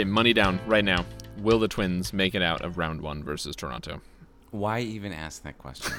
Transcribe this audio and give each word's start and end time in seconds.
Okay, 0.00 0.08
money 0.08 0.32
down 0.32 0.58
right 0.66 0.82
now. 0.84 1.04
Will 1.42 1.58
the 1.58 1.68
Twins 1.68 2.14
make 2.14 2.34
it 2.34 2.40
out 2.40 2.62
of 2.62 2.78
round 2.78 3.02
one 3.02 3.22
versus 3.22 3.54
Toronto? 3.54 4.00
Why 4.50 4.80
even 4.80 5.12
ask 5.12 5.42
that 5.42 5.58
question? 5.58 5.92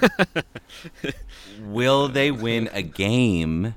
Will 1.62 2.08
they 2.08 2.32
win 2.32 2.68
a 2.74 2.82
game? 2.82 3.76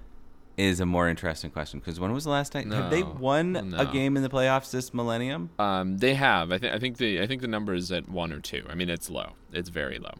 Is 0.57 0.81
a 0.81 0.87
more 0.87 1.11
interesting 1.11 1.51
question 1.51 1.79
because 1.81 2.01
when 2.01 2.11
was 2.15 2.25
the 2.25 2.31
last 2.31 2.53
time 2.53 2.71
have 2.71 2.91
they 2.91 3.03
No, 3.03 3.17
won 3.21 3.75
a 3.77 3.85
game 3.85 4.17
in 4.17 4.23
the 4.23 4.31
playoffs 4.31 4.71
this 4.71 4.95
millennium? 4.95 5.51
Um, 5.59 5.99
they 5.99 6.15
have. 6.15 6.53
I 6.53 6.57
think. 6.59 6.73
I 6.73 6.79
think 6.79 6.97
the. 6.97 7.21
I 7.21 7.27
think 7.27 7.43
the 7.43 7.49
number 7.49 7.75
is 7.75 7.93
at 7.93 8.09
one 8.09 8.33
or 8.33 8.41
two. 8.41 8.65
I 8.71 8.75
mean, 8.75 8.89
it's 8.89 9.11
low. 9.11 9.33
It's 9.53 9.69
very 9.69 9.99
low. 9.99 10.15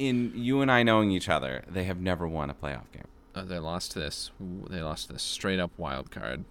In 0.00 0.32
you 0.34 0.62
and 0.62 0.70
I 0.72 0.82
knowing 0.82 1.12
each 1.12 1.28
other, 1.28 1.62
they 1.68 1.84
have 1.84 2.00
never 2.00 2.26
won 2.26 2.50
a 2.50 2.54
playoff 2.54 2.90
game. 2.92 3.06
Uh, 3.34 3.44
they 3.44 3.58
lost 3.58 3.94
this. 3.94 4.32
They 4.68 4.80
lost 4.82 5.10
this 5.12 5.22
straight 5.22 5.60
up 5.60 5.70
wild 5.76 6.10
card. 6.10 6.44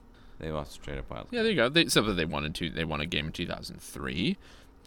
They 0.43 0.51
lost 0.51 0.73
straight 0.73 0.97
up 0.97 1.09
wild. 1.09 1.27
Yeah, 1.31 1.41
there 1.41 1.51
you 1.51 1.55
go. 1.55 1.69
They, 1.69 1.85
so 1.85 2.01
they 2.01 2.25
won 2.25 2.43
in 2.43 2.51
two. 2.51 2.69
They 2.69 2.83
won 2.83 2.99
a 2.99 3.05
game 3.05 3.27
in 3.27 3.31
2003. 3.31 4.35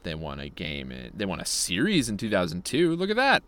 They 0.03 0.15
won 0.15 0.39
a 0.39 0.51
game. 0.51 0.93
In, 0.93 1.11
they 1.15 1.25
won 1.25 1.41
a 1.41 1.47
series 1.47 2.11
in 2.11 2.19
2002. 2.19 2.95
Look 2.95 3.09
at 3.09 3.17
that. 3.17 3.43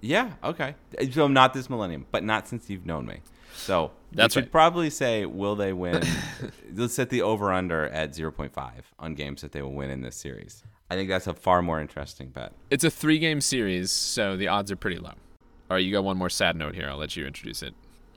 Yeah, 0.00 0.32
okay. 0.42 0.74
So 1.12 1.28
not 1.28 1.54
this 1.54 1.70
millennium, 1.70 2.06
but 2.10 2.24
not 2.24 2.48
since 2.48 2.68
you've 2.68 2.84
known 2.84 3.06
me. 3.06 3.20
So 3.54 3.92
That's 4.10 4.34
we 4.34 4.40
should 4.40 4.46
right. 4.46 4.52
probably 4.52 4.90
say, 4.90 5.24
will 5.24 5.54
they 5.54 5.72
win? 5.72 6.02
Let's 6.74 6.94
set 6.94 7.10
the 7.10 7.22
over 7.22 7.52
under 7.52 7.84
at 7.84 8.12
zero 8.12 8.32
point 8.32 8.52
five 8.52 8.92
on 8.98 9.14
games 9.14 9.42
that 9.42 9.52
they 9.52 9.62
will 9.62 9.72
win 9.72 9.90
in 9.90 10.00
this 10.00 10.16
series. 10.16 10.64
I 10.90 10.96
think 10.96 11.08
that's 11.08 11.28
a 11.28 11.34
far 11.34 11.62
more 11.62 11.80
interesting 11.80 12.30
bet. 12.30 12.52
It's 12.70 12.82
a 12.82 12.90
three 12.90 13.20
game 13.20 13.40
series, 13.40 13.92
so 13.92 14.36
the 14.36 14.48
odds 14.48 14.72
are 14.72 14.76
pretty 14.76 14.98
low. 14.98 15.10
All 15.70 15.76
right, 15.76 15.84
you 15.84 15.92
got 15.92 16.02
one 16.02 16.16
more 16.16 16.28
sad 16.28 16.56
note 16.56 16.74
here. 16.74 16.88
I'll 16.88 16.96
let 16.96 17.14
you 17.14 17.24
introduce 17.24 17.62
it. 17.62 17.74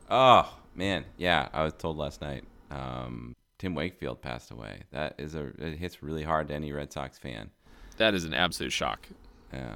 Oh 0.09 0.51
man, 0.73 1.05
yeah, 1.15 1.49
I 1.53 1.63
was 1.63 1.73
told 1.73 1.97
last 1.97 2.21
night. 2.21 2.43
Um, 2.71 3.35
Tim 3.57 3.75
Wakefield 3.75 4.21
passed 4.21 4.51
away. 4.51 4.83
That 4.91 5.15
is 5.17 5.35
a 5.35 5.47
it 5.57 5.77
hits 5.77 6.03
really 6.03 6.23
hard 6.23 6.47
to 6.49 6.53
any 6.53 6.71
Red 6.71 6.91
Sox 6.91 7.17
fan. 7.17 7.49
That 7.97 8.13
is 8.13 8.25
an 8.25 8.33
absolute 8.33 8.71
shock. 8.73 9.07
Yeah. 9.53 9.75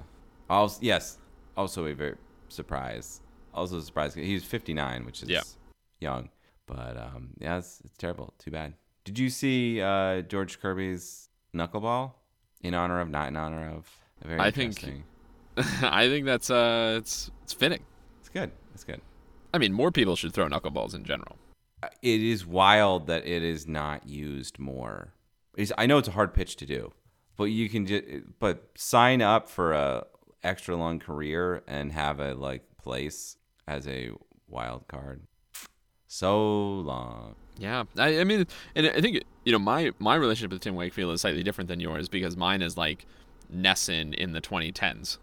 Also, 0.49 0.79
yes. 0.81 1.17
Also 1.55 1.85
a 1.85 1.93
very 1.93 2.15
surprise. 2.49 3.21
Also 3.53 3.79
surprised. 3.79 4.17
He's 4.17 4.43
59, 4.43 5.05
which 5.05 5.23
is 5.23 5.29
Yeah. 5.29 5.41
young. 6.01 6.29
But 6.65 6.97
um, 6.97 7.29
yeah, 7.39 7.57
it's, 7.57 7.81
it's 7.85 7.97
terrible. 7.97 8.33
Too 8.37 8.51
bad. 8.51 8.73
Did 9.05 9.17
you 9.17 9.29
see 9.29 9.81
uh, 9.81 10.21
George 10.21 10.59
Kirby's 10.59 11.29
knuckleball 11.55 12.11
in 12.61 12.73
honor 12.73 12.99
of, 12.99 13.09
not 13.09 13.29
in 13.29 13.35
honor 13.37 13.69
of? 13.75 13.89
The 14.21 14.27
very 14.27 14.39
I 14.41 14.51
think-. 14.51 14.83
I 15.81 16.07
think 16.07 16.25
that's 16.25 16.49
uh, 16.49 16.95
it's 16.99 17.31
it's 17.43 17.53
fitting. 17.53 17.83
it's 18.19 18.29
good. 18.29 18.51
It's 18.73 18.83
good. 18.83 19.01
I 19.53 19.57
mean, 19.57 19.73
more 19.73 19.91
people 19.91 20.15
should 20.15 20.33
throw 20.33 20.47
knuckleballs 20.47 20.93
in 20.93 21.03
general. 21.05 21.37
It 22.02 22.22
is 22.22 22.45
wild 22.45 23.08
that 23.08 23.25
it 23.25 23.44
is 23.44 23.67
not 23.67 24.08
used 24.08 24.59
more. 24.59 25.13
It's, 25.55 25.72
I 25.77 25.85
know 25.85 25.97
it's 25.97 26.08
a 26.08 26.11
hard 26.11 26.33
pitch 26.33 26.55
to 26.58 26.66
do, 26.66 26.94
but 27.38 27.45
you 27.45 27.69
can 27.69 27.85
just 27.85 28.03
but 28.40 28.69
sign 28.75 29.22
up 29.22 29.50
for 29.50 29.73
a 29.73 30.06
extra 30.44 30.75
long 30.75 31.00
career 31.00 31.63
and 31.67 31.91
have 31.91 32.19
a 32.19 32.34
like 32.34 32.63
place 32.81 33.38
as 33.67 33.88
a 33.88 34.12
wild 34.47 34.88
card. 34.88 35.22
So 36.07 36.79
long. 36.79 37.35
Yeah, 37.57 37.84
I, 37.97 38.22
I 38.22 38.23
mean, 38.23 38.47
and 38.75 38.88
I 38.88 39.01
think 39.01 39.23
you 39.44 39.51
know 39.51 39.59
my 39.59 39.91
my 40.00 40.16
relationship 40.16 40.51
with 40.51 40.61
Tim 40.61 40.75
Wakefield 40.75 41.13
is 41.13 41.22
slightly 41.22 41.44
different 41.44 41.67
than 41.67 41.79
yours 41.79 42.09
because 42.09 42.35
mine 42.35 42.61
is 42.61 42.78
like 42.78 43.06
NESN 43.53 44.13
in 44.16 44.31
the 44.31 44.41
2010s, 44.41 45.17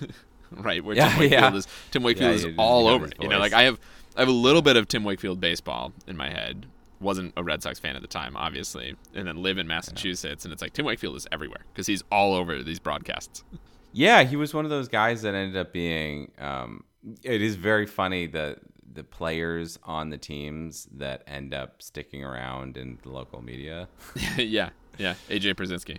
right? 0.52 0.84
Where 0.84 0.96
Yeah, 0.96 1.08
Tim 1.10 1.18
Wakefield 1.18 1.42
yeah. 1.52 1.54
is 1.54 1.66
Tim 1.90 2.02
Wakefield 2.02 2.40
Yeah, 2.40 2.48
is 2.48 2.54
all 2.56 2.88
over 2.88 3.06
it. 3.06 3.14
You 3.20 3.28
know, 3.28 3.38
like 3.38 3.52
I 3.52 3.62
have 3.62 3.80
I 4.18 4.22
have 4.22 4.28
a 4.28 4.32
little 4.32 4.62
bit 4.62 4.76
of 4.76 4.88
Tim 4.88 5.04
Wakefield 5.04 5.40
baseball 5.40 5.92
in 6.08 6.16
my 6.16 6.28
head. 6.28 6.66
Wasn't 7.00 7.32
a 7.36 7.44
Red 7.44 7.62
Sox 7.62 7.78
fan 7.78 7.94
at 7.94 8.02
the 8.02 8.08
time, 8.08 8.36
obviously, 8.36 8.96
and 9.14 9.28
then 9.28 9.40
live 9.40 9.58
in 9.58 9.68
Massachusetts, 9.68 10.44
and 10.44 10.52
it's 10.52 10.60
like 10.60 10.72
Tim 10.72 10.84
Wakefield 10.84 11.14
is 11.14 11.28
everywhere 11.30 11.60
because 11.72 11.86
he's 11.86 12.02
all 12.10 12.34
over 12.34 12.60
these 12.64 12.80
broadcasts. 12.80 13.44
Yeah, 13.92 14.24
he 14.24 14.34
was 14.34 14.52
one 14.52 14.64
of 14.64 14.70
those 14.72 14.88
guys 14.88 15.22
that 15.22 15.34
ended 15.34 15.56
up 15.56 15.72
being. 15.72 16.32
Um, 16.40 16.82
it 17.22 17.40
is 17.40 17.54
very 17.54 17.86
funny 17.86 18.26
that 18.26 18.58
the 18.92 19.04
players 19.04 19.78
on 19.84 20.10
the 20.10 20.18
teams 20.18 20.88
that 20.96 21.22
end 21.28 21.54
up 21.54 21.80
sticking 21.80 22.24
around 22.24 22.76
in 22.76 22.98
the 23.04 23.10
local 23.10 23.40
media. 23.40 23.86
yeah, 24.36 24.70
yeah. 24.98 25.14
AJ 25.28 25.54
Pierzynski. 25.54 25.98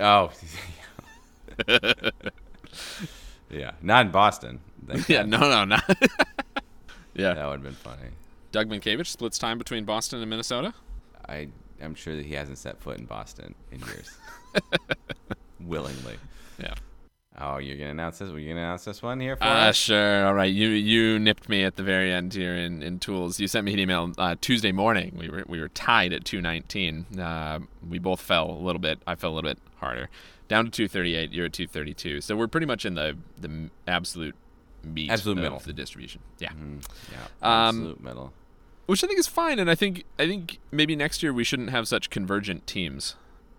Oh, 0.00 0.32
yeah, 3.50 3.70
not 3.80 4.06
in 4.06 4.12
Boston. 4.12 4.58
Yeah, 5.06 5.22
no, 5.22 5.38
no, 5.38 5.64
not. 5.64 5.96
Yeah. 7.14 7.34
that 7.34 7.44
would 7.46 7.54
have 7.54 7.62
been 7.62 7.72
funny. 7.74 8.10
Doug 8.52 8.68
Mientkiewicz 8.68 9.06
splits 9.06 9.38
time 9.38 9.58
between 9.58 9.84
Boston 9.84 10.20
and 10.20 10.28
Minnesota. 10.30 10.74
I 11.28 11.48
am 11.80 11.94
sure 11.94 12.16
that 12.16 12.26
he 12.26 12.34
hasn't 12.34 12.58
set 12.58 12.80
foot 12.80 12.98
in 12.98 13.06
Boston 13.06 13.54
in 13.70 13.80
years. 13.80 14.10
Willingly. 15.60 16.16
Yeah. 16.58 16.74
Oh, 17.40 17.56
you're 17.56 17.78
gonna 17.78 17.90
announce 17.90 18.18
this? 18.18 18.30
Were 18.30 18.38
you 18.38 18.48
gonna 18.50 18.60
announce 18.60 18.84
this 18.84 19.00
one 19.02 19.18
here 19.18 19.36
for 19.36 19.44
Uh, 19.44 19.68
us? 19.70 19.76
sure. 19.76 20.26
All 20.26 20.34
right. 20.34 20.52
You 20.52 20.68
you 20.68 21.18
nipped 21.18 21.48
me 21.48 21.64
at 21.64 21.76
the 21.76 21.82
very 21.82 22.12
end 22.12 22.34
here 22.34 22.54
in, 22.54 22.82
in 22.82 22.98
tools. 22.98 23.40
You 23.40 23.48
sent 23.48 23.64
me 23.64 23.72
an 23.72 23.78
email 23.78 24.12
uh, 24.18 24.36
Tuesday 24.40 24.70
morning. 24.72 25.14
We 25.18 25.30
were 25.30 25.44
we 25.48 25.58
were 25.60 25.68
tied 25.68 26.12
at 26.12 26.24
219. 26.26 27.06
Uh, 27.18 27.60
we 27.88 27.98
both 27.98 28.20
fell 28.20 28.50
a 28.50 28.60
little 28.62 28.80
bit. 28.80 28.98
I 29.06 29.14
fell 29.14 29.30
a 29.32 29.34
little 29.34 29.48
bit 29.50 29.58
harder. 29.76 30.10
Down 30.48 30.66
to 30.66 30.70
238. 30.70 31.32
You're 31.32 31.46
at 31.46 31.52
232. 31.54 32.20
So 32.20 32.36
we're 32.36 32.48
pretty 32.48 32.66
much 32.66 32.84
in 32.84 32.94
the 32.94 33.16
the 33.40 33.70
absolute 33.88 34.34
meat 34.84 35.10
Absolute 35.10 35.38
of 35.38 35.42
middle. 35.42 35.58
the 35.60 35.72
distribution. 35.72 36.20
Yeah. 36.38 36.50
Mm, 36.50 36.82
yeah, 37.10 37.18
Um, 37.42 37.68
absolute 37.76 38.02
middle. 38.02 38.32
Which 38.86 39.02
I 39.04 39.06
think 39.06 39.18
is 39.18 39.26
fine. 39.28 39.58
And 39.58 39.70
I 39.70 39.74
think 39.74 40.04
I 40.18 40.26
think 40.26 40.58
maybe 40.70 40.96
next 40.96 41.22
year 41.22 41.32
we 41.32 41.44
shouldn't 41.44 41.70
have 41.70 41.86
such 41.88 42.10
convergent 42.10 42.66
teams. 42.66 43.14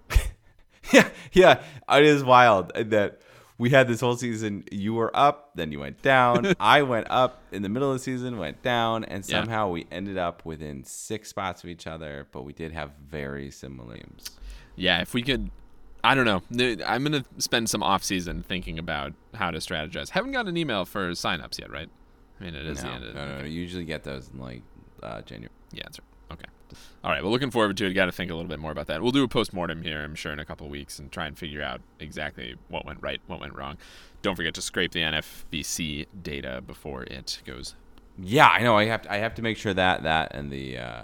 yeah, 0.91 1.09
yeah. 1.31 1.61
It 1.89 2.03
is 2.03 2.23
wild 2.23 2.71
that 2.75 3.21
we 3.57 3.69
had 3.69 3.87
this 3.87 4.01
whole 4.01 4.17
season. 4.17 4.65
You 4.71 4.93
were 4.93 5.15
up, 5.15 5.51
then 5.55 5.71
you 5.71 5.79
went 5.79 6.01
down. 6.01 6.53
I 6.59 6.81
went 6.81 7.07
up 7.09 7.41
in 7.51 7.61
the 7.61 7.69
middle 7.69 7.91
of 7.91 7.97
the 7.97 8.03
season, 8.03 8.37
went 8.37 8.61
down, 8.63 9.05
and 9.05 9.23
Yeah. 9.27 9.39
somehow 9.41 9.69
we 9.69 9.87
ended 9.91 10.17
up 10.17 10.45
within 10.45 10.83
six 10.83 11.29
spots 11.29 11.63
of 11.63 11.69
each 11.69 11.87
other. 11.87 12.27
But 12.31 12.43
we 12.43 12.53
did 12.53 12.71
have 12.73 12.91
very 13.09 13.49
similar 13.49 13.95
teams. 13.95 14.29
Yeah, 14.75 15.01
if 15.01 15.13
we 15.13 15.21
could, 15.21 15.51
I 16.03 16.15
don't 16.15 16.25
know. 16.25 16.41
I'm 16.85 17.03
gonna 17.03 17.23
spend 17.37 17.69
some 17.69 17.81
off 17.81 18.03
season 18.03 18.43
thinking 18.43 18.77
about 18.77 19.13
how 19.33 19.51
to 19.51 19.59
strategize. 19.59 20.09
Haven't 20.09 20.31
got 20.33 20.47
an 20.47 20.57
email 20.57 20.83
for 20.85 21.11
signups 21.11 21.59
yet, 21.59 21.71
right? 21.71 21.89
I 22.39 22.43
mean, 22.43 22.55
it 22.55 22.65
is 22.65 22.83
no, 22.83 22.89
the 22.89 22.95
end 22.95 23.03
of 23.05 23.15
no, 23.15 23.25
no, 23.25 23.31
okay. 23.33 23.41
no. 23.43 23.47
You 23.47 23.61
usually 23.61 23.85
get 23.85 24.03
those 24.03 24.29
in 24.33 24.39
like 24.39 24.61
uh, 25.01 25.21
January. 25.21 25.51
Yeah, 25.71 25.83
that's 25.85 25.99
right. 25.99 26.33
Okay. 26.33 26.45
All 27.03 27.11
right. 27.11 27.21
Well, 27.23 27.31
looking 27.31 27.51
forward 27.51 27.77
to 27.77 27.85
it. 27.85 27.93
Got 27.93 28.07
to 28.07 28.11
think 28.11 28.31
a 28.31 28.33
little 28.35 28.49
bit 28.49 28.59
more 28.59 28.71
about 28.71 28.87
that. 28.87 29.01
We'll 29.01 29.11
do 29.11 29.23
a 29.23 29.27
post 29.27 29.53
mortem 29.53 29.83
here, 29.83 30.03
I'm 30.03 30.15
sure, 30.15 30.33
in 30.33 30.39
a 30.39 30.45
couple 30.45 30.67
weeks, 30.69 30.99
and 30.99 31.11
try 31.11 31.25
and 31.27 31.37
figure 31.37 31.61
out 31.61 31.81
exactly 31.99 32.55
what 32.67 32.85
went 32.85 32.99
right, 33.01 33.21
what 33.27 33.39
went 33.39 33.55
wrong. 33.55 33.77
Don't 34.23 34.35
forget 34.35 34.53
to 34.55 34.61
scrape 34.61 34.91
the 34.91 35.01
NFBC 35.01 36.07
data 36.21 36.61
before 36.65 37.03
it 37.03 37.41
goes. 37.45 37.75
Yeah, 38.19 38.47
I 38.47 38.61
know. 38.61 38.75
I 38.77 38.85
have 38.85 39.03
to. 39.03 39.11
I 39.13 39.17
have 39.17 39.35
to 39.35 39.41
make 39.41 39.57
sure 39.57 39.73
that 39.73 40.03
that 40.03 40.33
and 40.35 40.51
the 40.51 40.77
uh, 40.79 41.03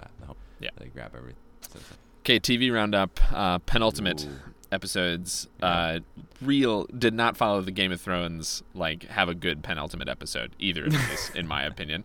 Yeah. 0.58 0.70
they 0.78 0.86
grab 0.88 1.12
everything. 1.16 1.36
So- 1.62 1.78
so- 1.78 1.94
Okay, 2.20 2.38
TV 2.38 2.70
roundup, 2.72 3.18
uh, 3.32 3.58
penultimate 3.60 4.26
Ooh. 4.26 4.52
Episodes. 4.72 5.48
Uh, 5.62 6.00
real 6.40 6.84
did 6.86 7.14
not 7.14 7.36
follow 7.36 7.60
the 7.60 7.70
Game 7.70 7.92
of 7.92 8.00
Thrones 8.00 8.62
like 8.74 9.04
have 9.04 9.28
a 9.28 9.34
good 9.34 9.62
penultimate 9.62 10.08
episode 10.08 10.54
either 10.58 10.86
of 10.86 10.92
these, 10.92 11.30
in 11.34 11.46
my 11.46 11.62
opinion. 11.66 12.04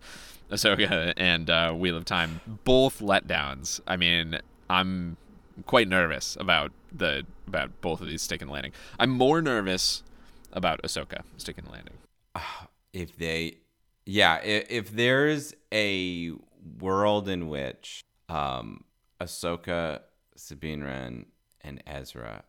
Ahsoka 0.51 1.13
and 1.17 1.49
uh, 1.49 1.71
Wheel 1.73 1.97
of 1.97 2.05
Time 2.05 2.41
both 2.63 2.99
letdowns. 2.99 3.79
I 3.87 3.97
mean, 3.97 4.39
I'm 4.69 5.17
quite 5.65 5.87
nervous 5.87 6.37
about 6.39 6.71
the 6.91 7.25
about 7.47 7.81
both 7.81 8.01
of 8.01 8.07
these 8.07 8.21
stick 8.21 8.41
and 8.41 8.51
landing. 8.51 8.71
I'm 8.99 9.09
more 9.09 9.41
nervous 9.41 10.03
about 10.51 10.81
Ahsoka 10.83 11.21
stick 11.37 11.57
and 11.57 11.69
landing. 11.69 11.95
if 12.93 13.17
they 13.17 13.57
yeah 14.05 14.37
if, 14.37 14.65
if 14.69 14.91
there's 14.91 15.53
a 15.73 16.31
world 16.79 17.27
in 17.27 17.47
which 17.47 18.03
um 18.29 18.83
ahsoka 19.21 19.99
sabine 20.35 20.83
wren 20.83 21.25
and 21.61 21.83
ezra 21.85 22.43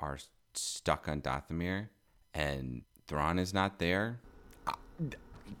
are 0.00 0.18
stuck 0.54 1.08
on 1.08 1.20
dathomir 1.20 1.88
and 2.32 2.82
Thrawn 3.06 3.38
is 3.38 3.52
not 3.52 3.78
there 3.78 4.20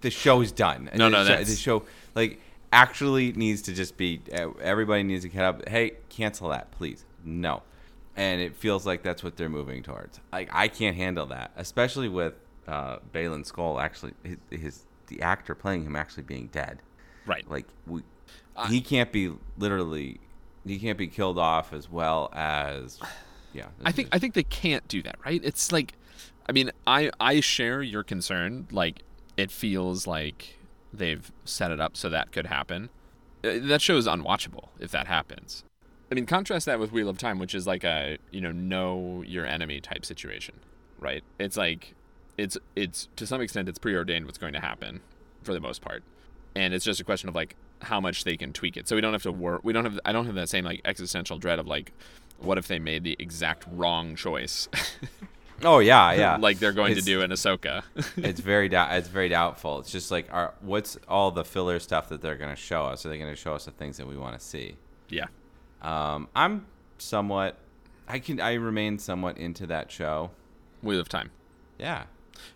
the 0.00 0.10
show 0.10 0.40
is 0.40 0.52
done 0.52 0.88
No, 0.94 1.08
no, 1.08 1.24
the, 1.24 1.24
show, 1.24 1.28
that's- 1.30 1.48
the 1.50 1.56
show 1.56 1.82
like 2.14 2.40
actually 2.74 3.32
needs 3.32 3.62
to 3.62 3.72
just 3.72 3.96
be 3.96 4.20
everybody 4.60 5.04
needs 5.04 5.22
to 5.22 5.28
get 5.28 5.44
up. 5.44 5.68
Hey, 5.68 5.92
cancel 6.08 6.48
that, 6.48 6.72
please. 6.72 7.04
No, 7.24 7.62
and 8.16 8.40
it 8.40 8.56
feels 8.56 8.84
like 8.84 9.02
that's 9.02 9.22
what 9.22 9.36
they're 9.36 9.48
moving 9.48 9.82
towards. 9.82 10.20
Like 10.32 10.50
I 10.52 10.68
can't 10.68 10.96
handle 10.96 11.26
that, 11.26 11.52
especially 11.56 12.08
with 12.08 12.34
uh, 12.66 12.98
Baylan 13.12 13.50
Skoll 13.50 13.80
actually 13.80 14.14
his, 14.24 14.38
his 14.50 14.82
the 15.06 15.22
actor 15.22 15.54
playing 15.54 15.84
him 15.84 15.94
actually 15.96 16.24
being 16.24 16.48
dead. 16.48 16.80
Right. 17.26 17.48
Like 17.48 17.66
we, 17.86 18.02
uh, 18.56 18.66
he 18.66 18.80
can't 18.80 19.12
be 19.12 19.32
literally 19.56 20.20
he 20.66 20.78
can't 20.78 20.98
be 20.98 21.06
killed 21.06 21.38
off 21.38 21.72
as 21.72 21.88
well 21.88 22.28
as 22.34 22.98
yeah. 23.54 23.66
I 23.84 23.92
think 23.92 24.08
I 24.12 24.18
think 24.18 24.34
they 24.34 24.42
can't 24.42 24.86
do 24.88 25.02
that, 25.02 25.16
right? 25.24 25.40
It's 25.42 25.72
like 25.72 25.94
I 26.48 26.52
mean, 26.52 26.70
I 26.86 27.10
I 27.20 27.40
share 27.40 27.82
your 27.82 28.02
concern 28.02 28.66
like 28.70 29.02
it 29.36 29.50
feels 29.50 30.06
like 30.06 30.58
they've 30.92 31.32
set 31.44 31.70
it 31.70 31.80
up 31.80 31.96
so 31.96 32.08
that 32.08 32.32
could 32.32 32.46
happen. 32.46 32.90
Uh, 33.42 33.58
that 33.62 33.82
show 33.82 33.96
is 33.96 34.06
unwatchable 34.06 34.68
if 34.78 34.90
that 34.90 35.06
happens. 35.06 35.64
I 36.10 36.14
mean, 36.14 36.26
contrast 36.26 36.66
that 36.66 36.78
with 36.78 36.92
Wheel 36.92 37.08
of 37.08 37.18
Time, 37.18 37.38
which 37.38 37.54
is 37.54 37.66
like 37.66 37.84
a 37.84 38.18
you 38.30 38.40
know 38.40 38.52
know 38.52 39.22
your 39.26 39.46
enemy 39.46 39.80
type 39.80 40.04
situation, 40.04 40.60
right? 40.98 41.24
It's 41.38 41.56
like 41.56 41.94
it's 42.36 42.58
it's 42.76 43.08
to 43.16 43.26
some 43.26 43.40
extent 43.40 43.68
it's 43.68 43.78
preordained 43.78 44.26
what's 44.26 44.38
going 44.38 44.52
to 44.52 44.60
happen 44.60 45.00
for 45.42 45.54
the 45.54 45.60
most 45.60 45.80
part, 45.80 46.02
and 46.54 46.74
it's 46.74 46.84
just 46.84 47.00
a 47.00 47.04
question 47.04 47.28
of 47.28 47.34
like 47.34 47.56
how 47.82 48.00
much 48.00 48.24
they 48.24 48.36
can 48.36 48.52
tweak 48.52 48.76
it. 48.76 48.88
So 48.88 48.96
we 48.96 49.00
don't 49.00 49.12
have 49.12 49.22
to 49.22 49.32
work. 49.32 49.62
We 49.64 49.72
don't 49.72 49.84
have. 49.84 49.98
I 50.04 50.12
don't 50.12 50.26
have 50.26 50.34
that 50.34 50.48
same 50.48 50.64
like 50.64 50.80
existential 50.84 51.38
dread 51.38 51.58
of 51.58 51.66
like, 51.66 51.92
what 52.38 52.58
if 52.58 52.68
they 52.68 52.78
made 52.78 53.04
the 53.04 53.16
exact 53.18 53.64
wrong 53.72 54.16
choice? 54.16 54.68
Oh 55.62 55.78
yeah, 55.78 56.12
yeah. 56.12 56.36
like 56.40 56.58
they're 56.58 56.72
going 56.72 56.92
it's, 56.92 57.04
to 57.04 57.06
do 57.06 57.22
in 57.22 57.30
Ahsoka. 57.30 57.82
it's 58.16 58.40
very 58.40 58.68
doubt. 58.68 58.92
It's 58.92 59.08
very 59.08 59.28
doubtful. 59.28 59.78
It's 59.80 59.90
just 59.90 60.10
like, 60.10 60.26
are, 60.32 60.54
what's 60.60 60.98
all 61.08 61.30
the 61.30 61.44
filler 61.44 61.78
stuff 61.78 62.08
that 62.08 62.20
they're 62.20 62.36
going 62.36 62.54
to 62.54 62.60
show 62.60 62.84
us? 62.84 63.06
Are 63.06 63.08
they 63.08 63.18
going 63.18 63.30
to 63.30 63.36
show 63.36 63.54
us 63.54 63.64
the 63.64 63.70
things 63.70 63.96
that 63.98 64.06
we 64.06 64.16
want 64.16 64.38
to 64.38 64.44
see? 64.44 64.76
Yeah. 65.08 65.26
Um, 65.82 66.28
I'm 66.34 66.66
somewhat. 66.98 67.58
I 68.08 68.18
can. 68.18 68.40
I 68.40 68.54
remain 68.54 68.98
somewhat 68.98 69.38
into 69.38 69.66
that 69.66 69.90
show. 69.90 70.30
Wheel 70.82 71.00
of 71.00 71.08
Time. 71.08 71.30
Yeah. 71.78 72.04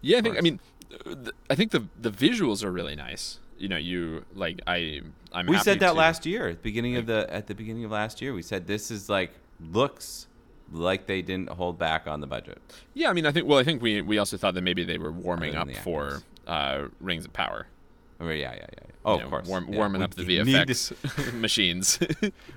Yeah, 0.03 0.19
I 0.19 0.21
think. 0.23 0.37
I 0.37 0.41
mean, 0.41 0.61
I 1.49 1.55
think 1.55 1.71
the 1.71 1.87
the 2.01 2.11
visuals 2.11 2.65
are 2.65 2.71
really 2.71 2.97
nice. 2.97 3.39
You 3.59 3.69
know, 3.69 3.77
you 3.77 4.25
like 4.35 4.61
I. 4.67 5.03
I'm. 5.33 5.47
We 5.47 5.59
said 5.59 5.81
that 5.81 5.89
to, 5.89 5.93
last 5.95 6.27
year, 6.27 6.49
at 6.49 6.59
the 6.59 6.63
beginning 6.63 6.95
like, 6.95 7.01
of 7.01 7.07
the 7.07 7.33
at 7.33 7.47
the 7.47 7.55
beginning 7.55 7.85
of 7.85 7.91
last 7.91 8.21
year. 8.21 8.35
We 8.35 8.43
said 8.43 8.67
this 8.67 8.91
is 8.91 9.09
like 9.09 9.33
looks 9.61 10.27
like 10.73 11.07
they 11.07 11.23
didn't 11.23 11.51
hold 11.51 11.79
back 11.79 12.07
on 12.07 12.21
the 12.21 12.27
budget. 12.27 12.61
Yeah, 12.95 13.11
I 13.11 13.13
mean, 13.13 13.27
I 13.27 13.33
think. 13.33 13.47
Well, 13.47 13.59
I 13.59 13.65
think 13.65 13.83
we 13.83 14.03
we 14.03 14.19
also 14.19 14.37
thought 14.37 14.55
that 14.55 14.63
maybe 14.63 14.85
they 14.85 14.99
were 14.99 15.13
warming 15.13 15.55
up 15.55 15.71
for 15.77 16.23
uh, 16.47 16.87
Rings 17.01 17.25
of 17.25 17.33
Power. 17.33 17.67
Oh, 18.21 18.29
yeah, 18.31 18.53
yeah, 18.53 18.67
yeah. 18.73 18.79
Oh, 19.05 19.13
you 19.13 19.19
of 19.19 19.25
know, 19.25 19.31
course. 19.31 19.47
Warm, 19.47 19.69
yeah. 19.69 19.77
Warming 19.77 20.01
we, 20.01 20.05
up 20.05 20.15
the 20.15 20.25
VFX 20.27 21.33
machines. 21.41 22.01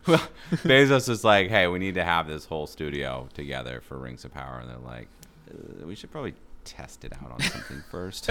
well, 0.07 0.27
Bezos 0.51 1.07
is 1.07 1.23
like, 1.23 1.49
"Hey, 1.49 1.67
we 1.67 1.79
need 1.79 1.95
to 1.95 2.03
have 2.03 2.27
this 2.27 2.45
whole 2.45 2.67
studio 2.67 3.29
together 3.33 3.81
for 3.81 3.97
Rings 3.97 4.25
of 4.25 4.33
Power," 4.33 4.59
and 4.59 4.69
they're 4.69 4.77
like, 4.77 5.07
uh, 5.51 5.85
"We 5.85 5.95
should 5.95 6.11
probably 6.11 6.33
test 6.63 7.03
it 7.05 7.13
out 7.13 7.31
on 7.31 7.41
something 7.41 7.83
first. 7.89 8.27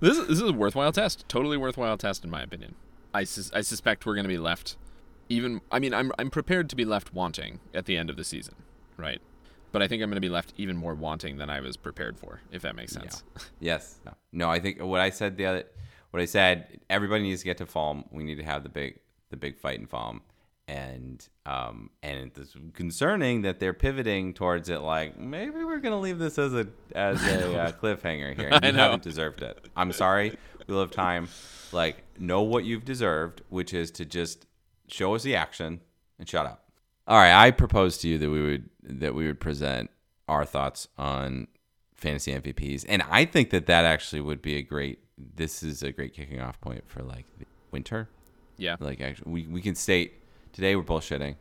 this 0.00 0.18
this 0.18 0.28
is 0.28 0.42
a 0.42 0.52
worthwhile 0.52 0.92
test. 0.92 1.24
Totally 1.28 1.56
worthwhile 1.56 1.96
test, 1.96 2.24
in 2.24 2.30
my 2.30 2.42
opinion. 2.42 2.74
I, 3.14 3.24
sus- 3.24 3.50
I 3.52 3.62
suspect 3.62 4.04
we're 4.04 4.14
going 4.14 4.24
to 4.24 4.28
be 4.28 4.38
left. 4.38 4.76
Even 5.28 5.60
I 5.70 5.78
mean, 5.78 5.92
I'm 5.94 6.12
I'm 6.18 6.30
prepared 6.30 6.68
to 6.70 6.76
be 6.76 6.84
left 6.84 7.12
wanting 7.12 7.60
at 7.74 7.86
the 7.86 7.96
end 7.96 8.10
of 8.10 8.16
the 8.16 8.24
season 8.24 8.54
right? 8.98 9.20
But 9.72 9.82
I 9.82 9.88
think 9.88 10.02
I'm 10.02 10.10
going 10.10 10.16
to 10.16 10.20
be 10.20 10.28
left 10.28 10.52
even 10.56 10.76
more 10.76 10.94
wanting 10.94 11.38
than 11.38 11.48
I 11.50 11.60
was 11.60 11.76
prepared 11.76 12.18
for, 12.18 12.40
if 12.50 12.62
that 12.62 12.74
makes 12.74 12.92
sense. 12.92 13.22
Yeah. 13.36 13.42
Yes. 13.60 13.98
No. 14.04 14.12
no, 14.32 14.50
I 14.50 14.60
think 14.60 14.82
what 14.82 15.00
I 15.00 15.10
said 15.10 15.36
the 15.36 15.46
other, 15.46 15.64
what 16.10 16.20
I 16.20 16.26
said, 16.26 16.80
everybody 16.90 17.22
needs 17.22 17.40
to 17.40 17.44
get 17.44 17.58
to 17.58 17.66
Falm. 17.66 18.04
We 18.10 18.24
need 18.24 18.36
to 18.36 18.42
have 18.44 18.62
the 18.62 18.68
big, 18.68 18.98
the 19.30 19.36
big 19.36 19.58
fight 19.58 19.78
in 19.78 19.86
Falm. 19.86 20.20
and 20.66 21.26
um, 21.46 21.90
and 22.02 22.30
it's 22.36 22.56
concerning 22.74 23.42
that 23.42 23.60
they're 23.60 23.74
pivoting 23.74 24.34
towards 24.34 24.68
it. 24.68 24.80
Like 24.80 25.18
maybe 25.18 25.64
we're 25.64 25.78
going 25.78 25.92
to 25.92 25.98
leave 25.98 26.18
this 26.18 26.38
as 26.38 26.54
a 26.54 26.66
as 26.94 27.22
a 27.26 27.58
uh, 27.60 27.72
cliffhanger 27.72 28.34
here. 28.36 28.50
I 28.52 28.66
you 28.68 28.72
haven't 28.74 29.02
deserved 29.02 29.42
it. 29.42 29.68
I'm 29.76 29.92
sorry. 29.92 30.36
Wheel 30.66 30.80
of 30.80 30.90
Time. 30.90 31.28
Like 31.72 32.04
know 32.18 32.42
what 32.42 32.64
you've 32.64 32.84
deserved, 32.84 33.42
which 33.48 33.72
is 33.74 33.90
to 33.92 34.04
just 34.04 34.46
show 34.88 35.14
us 35.14 35.22
the 35.22 35.36
action 35.36 35.80
and 36.18 36.28
shut 36.28 36.46
up. 36.46 36.64
All 37.06 37.16
right, 37.16 37.32
I 37.32 37.50
propose 37.50 37.98
to 37.98 38.08
you 38.08 38.18
that 38.18 38.30
we 38.30 38.42
would 38.42 38.68
that 38.82 39.14
we 39.14 39.26
would 39.26 39.40
present 39.40 39.90
our 40.28 40.44
thoughts 40.44 40.88
on 40.98 41.48
fantasy 41.94 42.32
MVPs, 42.32 42.84
and 42.86 43.02
I 43.10 43.24
think 43.24 43.50
that 43.50 43.66
that 43.66 43.84
actually 43.84 44.20
would 44.20 44.42
be 44.42 44.56
a 44.56 44.62
great. 44.62 45.00
This 45.16 45.62
is 45.62 45.82
a 45.82 45.90
great 45.90 46.12
kicking 46.14 46.40
off 46.40 46.60
point 46.60 46.84
for 46.86 47.02
like 47.02 47.24
winter. 47.70 48.08
Yeah, 48.58 48.76
like 48.78 49.00
actually, 49.00 49.32
we 49.32 49.46
we 49.46 49.62
can 49.62 49.74
state 49.74 50.22
today 50.52 50.76
we're 50.76 50.82
bullshitting, 50.82 51.36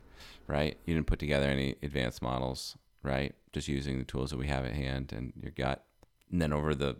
right? 0.48 0.78
You 0.86 0.94
didn't 0.94 1.08
put 1.08 1.20
together 1.20 1.48
any 1.48 1.76
advanced 1.84 2.22
models, 2.22 2.78
right? 3.04 3.36
Just 3.52 3.68
using 3.68 4.00
the 4.00 4.06
tools 4.06 4.30
that 4.30 4.38
we 4.38 4.48
have 4.48 4.66
at 4.66 4.74
hand 4.74 5.12
and 5.12 5.34
your 5.42 5.52
gut, 5.52 5.84
and 6.32 6.42
then 6.42 6.54
over 6.54 6.74
the 6.74 6.96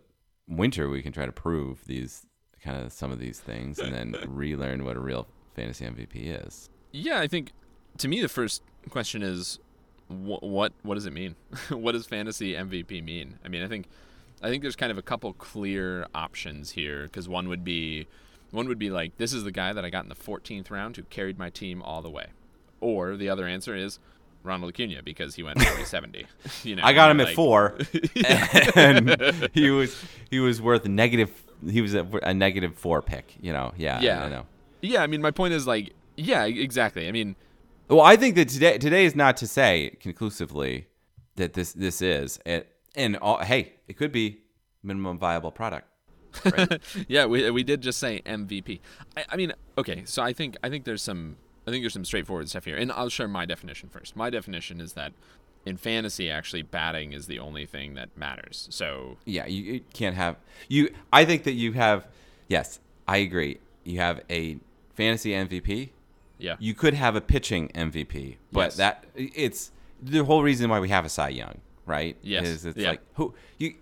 winter 0.46 0.90
we 0.90 1.00
can 1.02 1.12
try 1.12 1.24
to 1.24 1.32
prove 1.32 1.84
these 1.86 2.26
kind 2.62 2.84
of 2.84 2.92
some 2.92 3.12
of 3.12 3.18
these 3.18 3.40
things, 3.40 3.78
and 3.78 3.94
then 3.94 4.14
relearn 4.28 4.84
what 4.84 4.96
a 4.96 5.00
real 5.00 5.26
fantasy 5.58 5.84
MVP 5.84 6.46
is. 6.46 6.70
Yeah, 6.92 7.20
I 7.20 7.26
think 7.26 7.52
to 7.98 8.08
me, 8.08 8.20
the 8.20 8.28
first 8.28 8.62
question 8.90 9.22
is, 9.22 9.58
wh- 10.08 10.42
what 10.42 10.72
what 10.82 10.94
does 10.94 11.06
it 11.06 11.12
mean? 11.12 11.36
what 11.70 11.92
does 11.92 12.06
fantasy 12.06 12.54
MVP 12.54 13.02
mean? 13.04 13.38
I 13.44 13.48
mean, 13.48 13.62
I 13.62 13.68
think 13.68 13.86
I 14.42 14.48
think 14.48 14.62
there's 14.62 14.76
kind 14.76 14.92
of 14.92 14.98
a 14.98 15.02
couple 15.02 15.32
clear 15.32 16.06
options 16.14 16.70
here 16.72 17.04
because 17.04 17.28
one 17.28 17.48
would 17.48 17.64
be 17.64 18.06
one 18.50 18.68
would 18.68 18.78
be 18.78 18.90
like 18.90 19.16
this 19.18 19.32
is 19.32 19.44
the 19.44 19.50
guy 19.50 19.72
that 19.72 19.84
I 19.84 19.90
got 19.90 20.04
in 20.04 20.08
the 20.08 20.14
14th 20.14 20.70
round 20.70 20.96
who 20.96 21.02
carried 21.04 21.38
my 21.38 21.50
team 21.50 21.82
all 21.82 22.02
the 22.02 22.10
way, 22.10 22.28
or 22.80 23.16
the 23.16 23.28
other 23.28 23.46
answer 23.46 23.74
is 23.74 23.98
Ronald 24.42 24.72
Acuna 24.72 25.02
because 25.02 25.34
he 25.34 25.42
went 25.42 25.60
40 25.60 26.26
You 26.62 26.76
know, 26.76 26.82
I 26.84 26.92
got 26.92 27.10
him 27.10 27.18
like, 27.18 27.28
at 27.28 27.34
four, 27.34 27.78
and 28.76 29.50
he 29.52 29.70
was 29.70 30.00
he 30.30 30.38
was 30.38 30.62
worth 30.62 30.86
negative. 30.86 31.30
He 31.68 31.80
was 31.80 31.94
a, 31.94 32.06
a 32.22 32.32
negative 32.32 32.76
four 32.76 33.02
pick. 33.02 33.34
You 33.40 33.52
know, 33.52 33.72
yeah, 33.76 34.00
yeah, 34.00 34.24
I 34.24 34.28
know. 34.28 34.46
Yeah, 34.80 35.02
I 35.02 35.06
mean, 35.06 35.22
my 35.22 35.30
point 35.30 35.54
is 35.54 35.66
like, 35.66 35.92
yeah, 36.16 36.44
exactly. 36.44 37.08
I 37.08 37.12
mean, 37.12 37.36
well, 37.88 38.02
I 38.02 38.16
think 38.16 38.34
that 38.36 38.48
today 38.48 38.78
today 38.78 39.04
is 39.04 39.16
not 39.16 39.36
to 39.38 39.46
say 39.46 39.96
conclusively 40.00 40.86
that 41.36 41.54
this 41.54 41.72
this 41.72 42.02
is 42.02 42.38
it, 42.44 42.68
and 42.94 43.16
all, 43.16 43.38
hey, 43.38 43.74
it 43.86 43.96
could 43.96 44.12
be 44.12 44.40
minimum 44.82 45.18
viable 45.18 45.50
product. 45.50 45.86
Right? 46.44 46.80
yeah, 47.08 47.24
we 47.24 47.50
we 47.50 47.62
did 47.62 47.80
just 47.80 47.98
say 47.98 48.22
MVP. 48.26 48.80
I, 49.16 49.24
I 49.30 49.36
mean, 49.36 49.52
okay, 49.78 50.02
so 50.04 50.22
I 50.22 50.32
think 50.32 50.56
I 50.62 50.68
think 50.68 50.84
there's 50.84 51.02
some 51.02 51.36
I 51.66 51.70
think 51.70 51.82
there's 51.82 51.94
some 51.94 52.04
straightforward 52.04 52.48
stuff 52.48 52.64
here, 52.64 52.76
and 52.76 52.92
I'll 52.92 53.08
share 53.08 53.28
my 53.28 53.46
definition 53.46 53.88
first. 53.88 54.16
My 54.16 54.30
definition 54.30 54.80
is 54.80 54.92
that 54.94 55.12
in 55.64 55.76
fantasy, 55.76 56.30
actually, 56.30 56.62
batting 56.62 57.12
is 57.12 57.26
the 57.26 57.38
only 57.38 57.66
thing 57.66 57.94
that 57.94 58.16
matters. 58.16 58.68
So 58.70 59.16
yeah, 59.24 59.46
you, 59.46 59.74
you 59.74 59.80
can't 59.92 60.16
have 60.16 60.36
you. 60.68 60.92
I 61.12 61.24
think 61.24 61.44
that 61.44 61.52
you 61.52 61.72
have. 61.72 62.06
Yes, 62.48 62.80
I 63.06 63.18
agree. 63.18 63.60
You 63.84 64.00
have 64.00 64.20
a 64.30 64.58
fantasy 64.98 65.30
MVP 65.30 65.90
yeah. 66.38 66.56
You 66.58 66.74
could 66.74 66.94
have 66.94 67.16
a 67.16 67.20
pitching 67.20 67.68
MVP, 67.74 68.36
but 68.52 68.60
yes. 68.60 68.76
that 68.76 69.04
it's 69.14 69.72
the 70.00 70.24
whole 70.24 70.42
reason 70.42 70.70
why 70.70 70.80
we 70.80 70.88
have 70.88 71.04
a 71.04 71.08
Cy 71.08 71.30
Young, 71.30 71.60
right? 71.84 72.16
Yes. 72.22 72.46
Is 72.46 72.64
it's 72.64 72.78
yeah. 72.78 72.90
like 72.90 73.00
who 73.14 73.34
you 73.58 73.74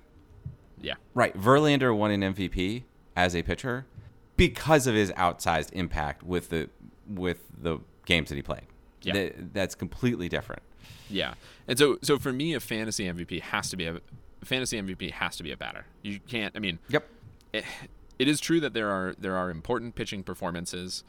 Yeah. 0.80 0.94
Right. 1.14 1.36
Verlander 1.38 1.96
won 1.96 2.10
an 2.10 2.34
MVP 2.34 2.84
as 3.14 3.36
a 3.36 3.42
pitcher 3.42 3.86
because 4.36 4.86
of 4.86 4.94
his 4.94 5.12
outsized 5.12 5.72
impact 5.72 6.22
with 6.22 6.48
the 6.48 6.70
with 7.06 7.44
the 7.56 7.78
games 8.06 8.30
that 8.30 8.36
he 8.36 8.42
played. 8.42 8.66
Yeah. 9.02 9.12
That, 9.12 9.54
that's 9.54 9.74
completely 9.74 10.28
different. 10.28 10.62
Yeah. 11.10 11.34
And 11.68 11.78
so 11.78 11.98
so 12.02 12.18
for 12.18 12.32
me 12.32 12.54
a 12.54 12.60
fantasy 12.60 13.04
MVP 13.04 13.42
has 13.42 13.68
to 13.70 13.76
be 13.76 13.86
a 13.86 14.00
fantasy 14.42 14.80
MVP 14.80 15.10
has 15.12 15.36
to 15.36 15.42
be 15.42 15.52
a 15.52 15.56
batter. 15.56 15.84
You 16.02 16.20
can't 16.20 16.56
I 16.56 16.60
mean 16.60 16.78
Yep. 16.88 17.06
It, 17.52 17.64
it 18.18 18.28
is 18.28 18.40
true 18.40 18.60
that 18.60 18.74
there 18.74 18.90
are 18.90 19.14
there 19.18 19.36
are 19.36 19.50
important 19.50 19.94
pitching 19.94 20.22
performances 20.22 21.04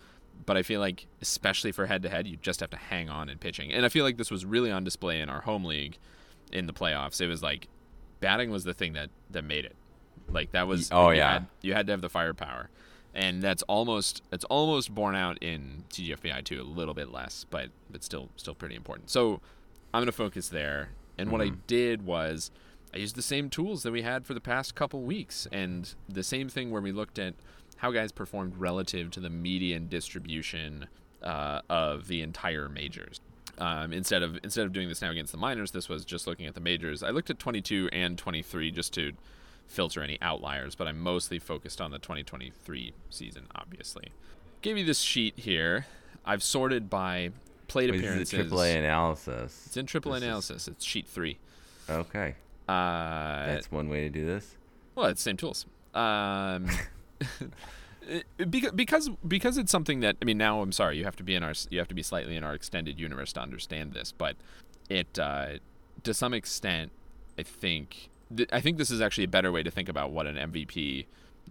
but 0.46 0.58
I 0.58 0.64
feel 0.64 0.80
like, 0.80 1.08
especially 1.22 1.72
for 1.72 1.88
head 1.88 2.04
to 2.04 2.10
head, 2.10 2.28
you 2.28 2.38
just 2.38 2.60
have 2.60 2.70
to 2.72 2.78
hang 2.78 3.10
on 3.10 3.30
in 3.30 3.38
pitching. 3.38 3.72
And 3.72 3.86
I 3.86 3.90
feel 3.90 4.04
like 4.04 4.18
this 4.18 4.32
was 4.32 4.46
really 4.46 4.72
on 4.72 4.84
display 4.84 5.20
in 5.20 5.30
our 5.30 5.42
home 5.42 5.66
league 5.66 5.98
in 6.52 6.68
the 6.68 6.74
playoffs. 6.74 7.20
It 7.22 7.28
was 7.28 7.42
like 7.42 7.68
batting 8.20 8.52
was 8.52 8.64
the 8.64 8.74
thing 8.74 8.94
that, 8.94 9.10
that 9.32 9.44
made 9.44 9.66
it. 9.66 9.76
Like 10.30 10.52
that 10.52 10.68
was 10.68 10.90
oh 10.92 11.12
you 11.12 11.18
yeah 11.18 11.34
had, 11.34 11.48
you 11.62 11.74
had 11.74 11.88
to 11.88 11.94
have 11.94 12.02
the 12.02 12.10
firepower, 12.10 12.70
and 13.16 13.42
that's 13.42 13.64
almost 13.64 14.22
it's 14.30 14.44
almost 14.46 14.94
borne 14.94 15.16
out 15.16 15.38
in 15.42 15.86
TGFBI 15.90 16.44
too 16.44 16.62
a 16.62 16.64
little 16.64 16.94
bit 16.94 17.14
less, 17.14 17.46
but 17.50 17.70
but 17.90 18.04
still 18.04 18.28
still 18.36 18.54
pretty 18.54 18.76
important. 18.76 19.10
So 19.10 19.40
I'm 19.94 20.02
gonna 20.02 20.12
focus 20.12 20.50
there. 20.50 20.90
And 21.18 21.28
mm-hmm. 21.28 21.32
what 21.32 21.42
I 21.42 21.50
mm-hmm. 21.50 21.62
did 21.66 22.06
was 22.06 22.52
I 22.94 22.98
used 22.98 23.16
the 23.16 23.22
same 23.22 23.50
tools 23.50 23.84
that 23.84 23.92
we 23.92 24.02
had 24.02 24.26
for 24.26 24.34
the 24.34 24.40
past 24.42 24.76
couple 24.76 25.02
weeks, 25.02 25.48
and 25.52 25.94
the 26.08 26.24
same 26.24 26.50
thing 26.50 26.72
where 26.72 26.82
we 26.82 26.92
looked 26.92 27.20
at 27.20 27.34
how 27.78 27.92
guys 27.92 28.12
performed 28.12 28.58
relative 28.58 29.12
to 29.12 29.20
the 29.20 29.30
median 29.30 29.88
distribution 29.88 30.88
uh, 31.22 31.62
of 31.70 32.08
the 32.08 32.22
entire 32.22 32.70
majors. 32.70 33.20
Um, 33.60 33.92
instead 33.92 34.22
of 34.24 34.38
instead 34.44 34.66
of 34.66 34.74
doing 34.74 34.88
this 34.88 35.02
now 35.02 35.12
against 35.12 35.32
the 35.32 35.38
minors, 35.38 35.72
this 35.72 35.90
was 35.90 36.06
just 36.06 36.28
looking 36.28 36.46
at 36.46 36.54
the 36.54 36.60
majors. 36.62 37.02
I 37.04 37.10
looked 37.10 37.30
at 37.30 37.40
22 37.40 37.90
and 37.92 38.18
23 38.18 38.72
just 38.72 38.94
to 38.94 39.14
filter 39.68 40.02
any 40.02 40.18
outliers, 40.22 40.76
but 40.76 40.88
I'm 40.88 41.00
mostly 41.00 41.40
focused 41.40 41.82
on 41.82 41.92
the 41.92 42.00
2023 42.00 42.94
season, 43.10 43.48
obviously. 43.54 44.10
gave 44.62 44.78
you 44.78 44.86
this 44.86 45.00
sheet 45.02 45.34
here. 45.38 45.88
I've 46.26 46.42
sorted 46.44 46.90
by 46.90 47.32
plate 47.68 47.90
Wait, 47.92 48.00
appearances. 48.00 48.32
this 48.32 48.46
is 48.46 48.52
a 48.52 48.56
AAA 48.56 48.76
analysis. 48.78 49.64
It's 49.66 49.78
in 49.78 49.86
triple 49.88 50.12
This 50.14 50.20
is- 50.22 50.28
analysis. 50.28 50.68
It's 50.68 50.86
sheet 50.86 51.08
three. 51.08 51.38
Okay, 51.90 52.36
Uh, 52.68 53.46
that's 53.48 53.72
one 53.72 53.90
way 53.90 54.02
to 54.02 54.10
do 54.10 54.26
this. 54.26 54.56
well, 54.96 55.08
it's 55.08 55.22
the 55.24 55.30
same 55.30 55.38
tools. 55.38 55.66
Um, 55.94 56.68
because 58.50 58.72
because 58.72 59.10
because 59.28 59.58
it's 59.58 59.72
something 59.72 60.00
that 60.02 60.16
I 60.22 60.26
mean. 60.26 60.38
Now 60.38 60.62
I'm 60.62 60.72
sorry. 60.72 60.98
You 60.98 61.06
have 61.06 61.16
to 61.18 61.24
be 61.24 61.36
in 61.36 61.44
our 61.44 61.54
you 61.70 61.80
have 61.80 61.88
to 61.90 61.96
be 61.96 62.04
slightly 62.04 62.36
in 62.36 62.44
our 62.44 62.54
extended 62.54 63.00
universe 63.00 63.34
to 63.34 63.42
understand 63.42 63.94
this, 63.94 64.12
but 64.12 64.36
it 64.90 65.18
uh, 65.20 65.54
to 66.04 66.14
some 66.14 66.34
extent, 66.34 66.92
I 67.38 67.44
think 67.44 68.10
th- 68.36 68.50
I 68.52 68.62
think 68.62 68.78
this 68.78 68.92
is 68.92 69.02
actually 69.02 69.26
a 69.26 69.30
better 69.30 69.52
way 69.52 69.64
to 69.64 69.72
think 69.72 69.90
about 69.90 70.12
what 70.12 70.28
an 70.28 70.36
MVP 70.36 71.06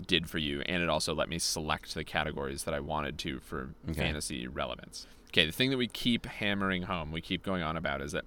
did 0.07 0.29
for 0.29 0.39
you, 0.39 0.61
and 0.63 0.83
it 0.83 0.89
also 0.89 1.15
let 1.15 1.29
me 1.29 1.39
select 1.39 1.95
the 1.95 2.05
categories 2.05 2.65
that 2.65 2.75
I 2.75 2.81
wanted 2.81 3.19
to 3.19 3.41
for 3.41 3.71
Okay. 3.91 4.01
fantasy 4.01 4.47
relevance. 4.47 5.07
Okay, 5.37 5.45
the 5.45 5.53
thing 5.53 5.69
that 5.69 5.77
we 5.77 5.87
keep 5.87 6.25
hammering 6.25 6.85
home, 6.85 7.13
we 7.13 7.21
keep 7.21 7.43
going 7.43 7.63
on 7.63 7.77
about, 7.77 8.01
is 8.01 8.13
that 8.13 8.25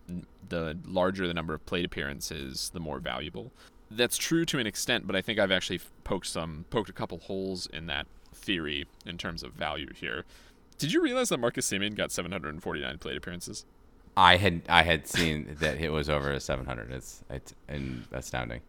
the 0.48 0.78
larger 0.86 1.26
the 1.26 1.34
number 1.34 1.56
of 1.56 1.66
plate 1.66 1.84
appearances, 1.84 2.70
the 2.72 2.80
more 2.80 3.00
valuable. 3.00 3.52
That's 3.90 4.16
true 4.16 4.46
to 4.46 4.60
an 4.60 4.68
extent, 4.68 5.08
but 5.08 5.16
I 5.16 5.22
think 5.24 5.40
I've 5.40 5.52
actually 5.52 5.82
poked 6.04 6.28
some 6.28 6.66
poked 6.70 6.88
a 6.88 6.94
couple 6.94 7.18
holes 7.18 7.66
in 7.66 7.88
that 7.88 8.06
theory 8.32 8.86
in 9.08 9.18
terms 9.18 9.42
of 9.42 9.54
value 9.54 9.92
here. 9.96 10.24
Did 10.78 10.94
you 10.94 11.02
realize 11.02 11.30
that 11.30 11.40
Marcus 11.40 11.68
Semien 11.68 11.96
got 11.96 12.12
749 12.12 13.00
plate 13.00 13.18
appearances? 13.18 13.66
I 14.16 14.38
had 14.38 14.62
I 14.70 14.84
had 14.84 15.08
seen 15.08 15.58
that 15.60 15.82
it 15.82 15.90
was 15.90 16.12
over 16.12 16.40
700. 16.40 16.92
It's 16.92 17.24
it's 17.28 17.56
and 17.68 18.06
astounding. 18.12 18.62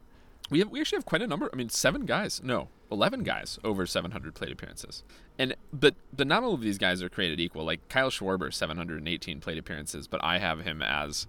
We 0.48 0.60
have 0.60 0.70
we 0.70 0.80
actually 0.80 0.96
have 0.96 1.04
quite 1.04 1.20
a 1.20 1.26
number. 1.26 1.50
I 1.52 1.56
mean, 1.56 1.68
seven 1.68 2.06
guys, 2.06 2.40
no, 2.42 2.68
eleven 2.90 3.22
guys 3.22 3.58
over 3.64 3.86
700 3.86 4.34
plate 4.34 4.52
appearances. 4.52 5.02
And 5.38 5.54
but 5.72 5.94
but 6.12 6.26
not 6.26 6.42
all 6.42 6.54
of 6.54 6.60
these 6.60 6.78
guys 6.78 7.02
are 7.02 7.08
created 7.08 7.40
equal. 7.40 7.64
Like 7.64 7.88
Kyle 7.88 8.10
Schwarber, 8.10 8.52
718 8.52 9.40
plate 9.40 9.58
appearances, 9.58 10.06
but 10.06 10.22
I 10.22 10.38
have 10.38 10.60
him 10.60 10.82
as 10.82 11.26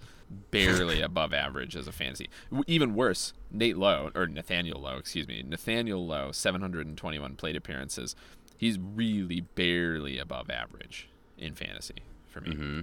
barely 0.51 1.01
above 1.01 1.34
average 1.34 1.75
as 1.75 1.88
a 1.88 1.91
fantasy. 1.91 2.30
Even 2.68 2.96
worse, 2.96 3.34
Nate 3.51 3.77
Lowe 3.77 4.12
or 4.15 4.27
Nathaniel 4.27 4.82
Lowe, 4.82 4.98
excuse 4.98 5.27
me, 5.27 5.44
Nathaniel 5.48 6.06
Lowe, 6.06 6.32
721 6.32 7.36
plate 7.36 7.56
appearances. 7.56 8.15
He's 8.58 8.77
really 8.77 9.41
barely 9.41 10.18
above 10.20 10.50
average 10.50 11.10
in 11.38 11.56
fantasy 11.56 12.03
for 12.27 12.41
me. 12.41 12.51
Mm-hmm. 12.51 12.80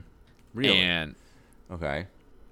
Really? 0.55 0.79
And 0.79 1.15
okay. 1.71 2.07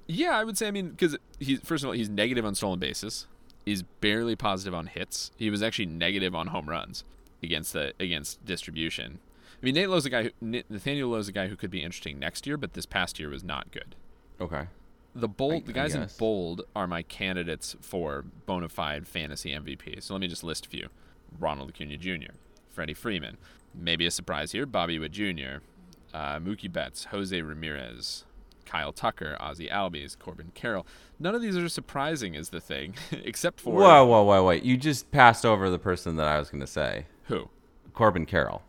yeah, 0.06 0.38
I 0.38 0.44
would 0.44 0.56
say. 0.58 0.68
I 0.68 0.70
mean, 0.70 0.90
because 0.90 1.16
he's 1.38 1.60
first 1.60 1.82
of 1.82 1.88
all, 1.88 1.94
he's 1.94 2.08
negative 2.08 2.44
on 2.44 2.54
stolen 2.54 2.78
bases. 2.78 3.26
He's 3.66 3.82
barely 3.82 4.36
positive 4.36 4.72
on 4.74 4.86
hits. 4.86 5.32
He 5.36 5.50
was 5.50 5.62
actually 5.62 5.86
negative 5.86 6.34
on 6.34 6.46
home 6.48 6.68
runs 6.70 7.04
against 7.42 7.72
the 7.74 7.92
against 8.00 8.42
distribution. 8.46 9.18
I 9.60 9.64
mean, 9.64 9.74
Nate 9.74 9.90
Lowe's 9.90 10.06
a 10.06 10.10
guy. 10.10 10.22
Who, 10.40 10.62
Nathaniel 10.70 11.10
Lowe's 11.10 11.28
a 11.28 11.32
guy 11.32 11.48
who 11.48 11.56
could 11.56 11.70
be 11.70 11.82
interesting 11.82 12.18
next 12.18 12.46
year, 12.46 12.56
but 12.56 12.74
this 12.74 12.86
past 12.86 13.18
year 13.18 13.28
was 13.28 13.42
not 13.44 13.70
good. 13.72 13.94
Okay. 14.40 14.68
The 15.14 15.28
bold, 15.28 15.52
I- 15.64 15.66
the 15.66 15.72
guys 15.72 15.94
in 15.94 16.08
bold 16.18 16.62
are 16.76 16.86
my 16.86 17.02
candidates 17.02 17.74
for 17.80 18.24
bona 18.46 18.68
fide 18.68 19.08
fantasy 19.08 19.50
MVP. 19.50 20.00
So 20.02 20.14
let 20.14 20.20
me 20.20 20.28
just 20.28 20.44
list 20.44 20.66
a 20.66 20.68
few: 20.68 20.88
Ronald 21.38 21.70
Acuna 21.70 21.96
Jr., 21.96 22.32
Freddie 22.70 22.94
Freeman, 22.94 23.36
maybe 23.74 24.06
a 24.06 24.10
surprise 24.10 24.52
here, 24.52 24.66
Bobby 24.66 24.98
Witt 24.98 25.12
Jr., 25.12 25.58
uh, 26.14 26.38
Mookie 26.38 26.70
Betts, 26.72 27.06
Jose 27.06 27.40
Ramirez, 27.42 28.24
Kyle 28.66 28.92
Tucker, 28.92 29.36
Ozzie 29.40 29.68
Albies, 29.68 30.18
Corbin 30.18 30.52
Carroll. 30.54 30.86
None 31.18 31.34
of 31.34 31.40
these 31.40 31.56
are 31.56 31.68
surprising, 31.68 32.34
is 32.34 32.50
the 32.50 32.60
thing, 32.60 32.94
except 33.12 33.60
for 33.60 33.72
Whoa, 33.72 34.04
whoa, 34.04 34.22
whoa, 34.24 34.44
wait! 34.44 34.62
You 34.64 34.76
just 34.76 35.10
passed 35.10 35.46
over 35.46 35.70
the 35.70 35.78
person 35.78 36.16
that 36.16 36.26
I 36.26 36.38
was 36.38 36.50
going 36.50 36.60
to 36.60 36.66
say, 36.66 37.06
who? 37.24 37.48
Corbin 37.94 38.26
Carroll. 38.26 38.62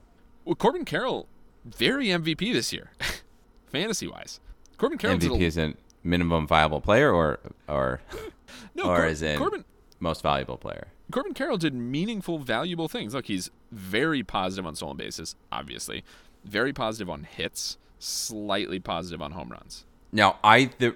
Well, 0.45 0.55
Corbin 0.55 0.85
Carroll, 0.85 1.27
very 1.65 2.07
MVP 2.07 2.53
this 2.53 2.71
year, 2.71 2.91
fantasy 3.67 4.07
wise. 4.07 4.39
Corbin 4.77 4.97
Carroll 4.97 5.17
MVP 5.17 5.41
isn't 5.41 5.77
minimum 6.03 6.47
viable 6.47 6.79
player, 6.79 7.11
or 7.11 7.39
or 7.67 7.99
no, 8.75 8.83
or 8.83 8.97
Cor- 8.97 9.05
is 9.07 9.21
in 9.21 9.37
Corbin. 9.37 9.65
most 9.99 10.21
valuable 10.21 10.57
player. 10.57 10.87
Corbin 11.11 11.33
Carroll 11.33 11.57
did 11.57 11.73
meaningful, 11.73 12.37
valuable 12.37 12.87
things. 12.89 13.13
Look, 13.13 13.27
he's 13.27 13.49
very 13.71 14.23
positive 14.23 14.65
on 14.65 14.75
stolen 14.75 14.97
bases, 14.97 15.35
obviously. 15.53 16.03
Very 16.45 16.73
positive 16.73 17.09
on 17.09 17.23
hits, 17.23 17.77
slightly 17.99 18.79
positive 18.79 19.21
on 19.21 19.31
home 19.31 19.49
runs. 19.49 19.85
Now, 20.11 20.37
I 20.43 20.71
the 20.77 20.95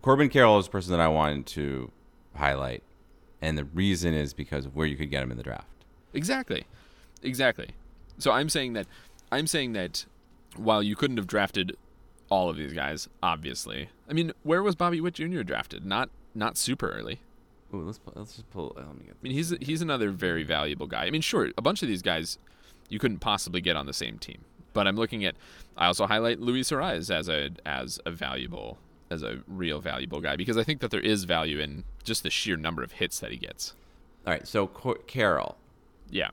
Corbin 0.00 0.28
Carroll 0.28 0.58
is 0.58 0.66
the 0.66 0.72
person 0.72 0.92
that 0.92 1.00
I 1.00 1.08
wanted 1.08 1.46
to 1.46 1.90
highlight, 2.34 2.82
and 3.40 3.58
the 3.58 3.64
reason 3.64 4.14
is 4.14 4.32
because 4.32 4.66
of 4.66 4.74
where 4.76 4.86
you 4.86 4.96
could 4.96 5.10
get 5.10 5.22
him 5.22 5.30
in 5.30 5.36
the 5.36 5.42
draft. 5.42 5.66
Exactly. 6.14 6.64
Exactly. 7.22 7.70
So 8.18 8.32
I'm 8.32 8.48
saying 8.48 8.74
that 8.74 8.86
I'm 9.30 9.46
saying 9.46 9.72
that 9.72 10.06
while 10.56 10.82
you 10.82 10.96
couldn't 10.96 11.16
have 11.16 11.26
drafted 11.26 11.76
all 12.28 12.48
of 12.48 12.56
these 12.56 12.72
guys, 12.72 13.08
obviously. 13.22 13.88
I 14.08 14.12
mean, 14.12 14.32
where 14.42 14.62
was 14.62 14.74
Bobby 14.74 15.00
Witt 15.00 15.14
Jr. 15.14 15.42
drafted? 15.42 15.84
Not 15.84 16.10
not 16.34 16.56
super 16.56 16.88
early. 16.90 17.20
Ooh, 17.74 17.82
let's 17.82 17.98
pull, 17.98 18.12
let's 18.16 18.34
just 18.36 18.50
pull. 18.50 18.72
Let 18.76 18.86
me 18.96 19.04
get. 19.04 19.12
I 19.12 19.22
mean, 19.22 19.32
he's 19.32 19.54
he's 19.60 19.82
another 19.82 20.10
very 20.10 20.42
valuable 20.42 20.86
guy. 20.86 21.04
I 21.04 21.10
mean, 21.10 21.20
sure, 21.20 21.50
a 21.56 21.62
bunch 21.62 21.82
of 21.82 21.88
these 21.88 22.02
guys 22.02 22.38
you 22.88 22.98
couldn't 22.98 23.18
possibly 23.20 23.60
get 23.60 23.76
on 23.76 23.86
the 23.86 23.92
same 23.92 24.18
team. 24.18 24.44
But 24.72 24.86
I'm 24.86 24.96
looking 24.96 25.24
at. 25.24 25.34
I 25.76 25.86
also 25.86 26.06
highlight 26.06 26.40
Luis 26.40 26.70
Arraez 26.70 27.10
as 27.14 27.28
a 27.28 27.50
as 27.66 27.98
a 28.06 28.10
valuable 28.10 28.78
as 29.10 29.22
a 29.22 29.40
real 29.46 29.80
valuable 29.80 30.20
guy 30.20 30.36
because 30.36 30.56
I 30.56 30.64
think 30.64 30.80
that 30.80 30.90
there 30.90 31.00
is 31.00 31.24
value 31.24 31.58
in 31.58 31.84
just 32.02 32.22
the 32.22 32.30
sheer 32.30 32.56
number 32.56 32.82
of 32.82 32.92
hits 32.92 33.20
that 33.20 33.30
he 33.30 33.36
gets. 33.36 33.74
All 34.26 34.32
right, 34.32 34.46
so 34.46 34.66
Cor- 34.66 34.98
Carroll. 35.06 35.56
Yeah. 36.10 36.30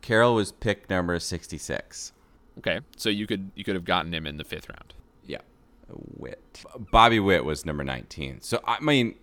Carroll 0.00 0.34
was 0.34 0.52
pick 0.52 0.88
number 0.90 1.18
sixty-six. 1.18 2.12
Okay. 2.58 2.80
So 2.96 3.08
you 3.08 3.26
could 3.26 3.50
you 3.54 3.64
could 3.64 3.74
have 3.74 3.84
gotten 3.84 4.12
him 4.12 4.26
in 4.26 4.36
the 4.36 4.44
fifth 4.44 4.68
round, 4.68 4.94
Yeah, 5.26 5.38
Witt. 6.16 6.64
Bobby 6.90 7.20
Witt 7.20 7.44
was 7.44 7.64
number 7.64 7.84
nineteen. 7.84 8.40
So 8.40 8.60
I 8.66 8.80
mean, 8.80 9.14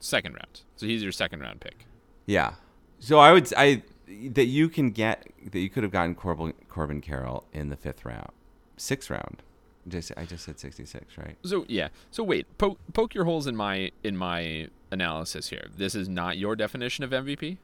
second 0.00 0.34
round. 0.34 0.62
So 0.76 0.86
he's 0.86 1.02
your 1.02 1.12
second 1.12 1.40
round 1.40 1.60
pick. 1.60 1.86
Yeah. 2.26 2.54
So 2.98 3.18
I 3.18 3.32
would 3.32 3.52
I 3.56 3.82
that 4.06 4.46
you 4.46 4.68
can 4.68 4.90
get 4.90 5.26
that 5.52 5.58
you 5.58 5.68
could 5.68 5.82
have 5.82 5.92
gotten 5.92 6.14
Corbin 6.14 6.52
Corbin 6.68 7.00
Carroll 7.00 7.46
in 7.52 7.68
the 7.70 7.76
fifth 7.76 8.04
round, 8.04 8.30
sixth 8.76 9.10
round. 9.10 9.42
Just 9.88 10.12
I 10.16 10.24
just 10.24 10.44
said 10.44 10.58
sixty 10.58 10.84
six, 10.84 11.16
right? 11.16 11.36
So 11.44 11.64
yeah. 11.68 11.88
So 12.10 12.22
wait, 12.24 12.46
poke 12.58 12.78
poke 12.92 13.14
your 13.14 13.24
holes 13.24 13.46
in 13.46 13.54
my 13.56 13.92
in 14.02 14.16
my 14.16 14.68
analysis 14.90 15.48
here. 15.50 15.66
This 15.76 15.94
is 15.94 16.08
not 16.08 16.38
your 16.38 16.56
definition 16.56 17.04
of 17.04 17.10
MVP. 17.10 17.58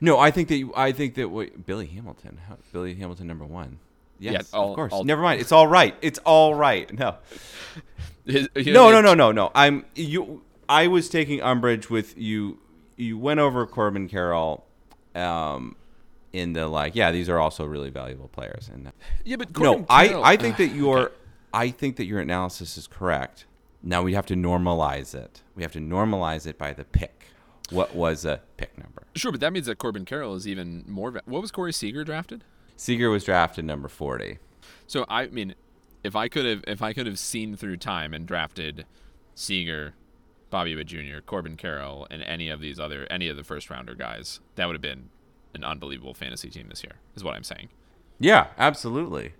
No, 0.00 0.18
I 0.18 0.30
think 0.30 0.48
that 0.48 0.56
you, 0.56 0.72
I 0.76 0.92
think 0.92 1.14
that 1.16 1.28
wait, 1.28 1.66
Billy 1.66 1.86
Hamilton, 1.86 2.40
how, 2.48 2.56
Billy 2.72 2.94
Hamilton 2.94 3.26
number 3.26 3.44
one. 3.44 3.78
Yes, 4.20 4.52
all- 4.52 4.70
of 4.70 4.76
course. 4.76 4.92
all- 4.92 5.04
Never 5.04 5.22
mind. 5.22 5.40
It's 5.40 5.52
all 5.58 5.66
right. 5.66 5.96
It's 6.02 6.18
all 6.20 6.54
right. 6.54 6.92
No, 6.96 7.16
His- 8.24 8.48
you 8.56 8.72
no, 8.72 8.90
no, 8.90 9.00
no, 9.00 9.14
no, 9.14 9.32
no. 9.32 9.50
I'm 9.54 9.84
you. 9.94 10.42
I 10.68 10.86
was 10.88 11.08
taking 11.08 11.40
umbrage 11.42 11.88
with 11.90 12.16
you. 12.18 12.58
You 12.96 13.16
went 13.18 13.38
over 13.40 13.64
Corbin 13.66 14.08
Carroll, 14.08 14.64
um, 15.14 15.76
in 16.32 16.52
the 16.52 16.66
like. 16.68 16.94
Yeah, 16.94 17.10
these 17.10 17.28
are 17.28 17.38
also 17.38 17.64
really 17.64 17.90
valuable 17.90 18.28
players. 18.28 18.68
And 18.72 18.92
Yeah, 19.24 19.36
but 19.36 19.48
no, 19.58 19.70
Corbin 19.74 19.86
I, 19.88 20.08
Carroll- 20.08 20.24
I 20.24 20.36
think 20.36 20.56
that 20.58 20.68
your 20.74 20.98
Okay. 21.00 21.14
I 21.54 21.70
think 21.70 21.96
that 21.96 22.04
your 22.04 22.20
analysis 22.20 22.76
is 22.76 22.86
correct. 22.86 23.46
Now 23.82 24.02
we 24.02 24.12
have 24.14 24.26
to 24.26 24.34
normalize 24.34 25.14
it. 25.14 25.42
We 25.54 25.62
have 25.62 25.72
to 25.72 25.78
normalize 25.80 26.46
it 26.46 26.58
by 26.58 26.72
the 26.74 26.84
pick. 26.84 27.26
What 27.70 27.94
was 27.94 28.24
a 28.24 28.40
pick 28.56 28.76
number? 28.78 29.04
Sure, 29.14 29.30
but 29.32 29.40
that 29.40 29.52
means 29.52 29.66
that 29.66 29.78
Corbin 29.78 30.04
Carroll 30.04 30.34
is 30.34 30.46
even 30.48 30.84
more. 30.86 31.10
Va- 31.10 31.22
what 31.26 31.40
was 31.42 31.50
Corey 31.50 31.72
Seager 31.72 32.04
drafted? 32.04 32.44
Seager 32.76 33.08
was 33.10 33.24
drafted 33.24 33.64
number 33.64 33.88
forty. 33.88 34.38
So 34.86 35.04
I 35.08 35.26
mean, 35.28 35.54
if 36.04 36.14
I 36.16 36.28
could 36.28 36.44
have, 36.44 36.64
if 36.66 36.82
I 36.82 36.92
could 36.92 37.06
have 37.06 37.18
seen 37.18 37.56
through 37.56 37.76
time 37.78 38.12
and 38.14 38.26
drafted 38.26 38.84
Seager, 39.34 39.94
Bobby 40.50 40.74
Witt 40.74 40.86
Jr., 40.88 41.20
Corbin 41.24 41.56
Carroll, 41.56 42.06
and 42.10 42.22
any 42.22 42.48
of 42.48 42.60
these 42.60 42.78
other, 42.80 43.06
any 43.10 43.28
of 43.28 43.36
the 43.36 43.44
first 43.44 43.70
rounder 43.70 43.94
guys, 43.94 44.40
that 44.56 44.66
would 44.66 44.74
have 44.74 44.82
been 44.82 45.10
an 45.54 45.64
unbelievable 45.64 46.14
fantasy 46.14 46.50
team 46.50 46.68
this 46.68 46.82
year. 46.82 46.96
Is 47.16 47.24
what 47.24 47.34
I'm 47.34 47.44
saying. 47.44 47.68
Yeah, 48.18 48.48
absolutely. 48.58 49.34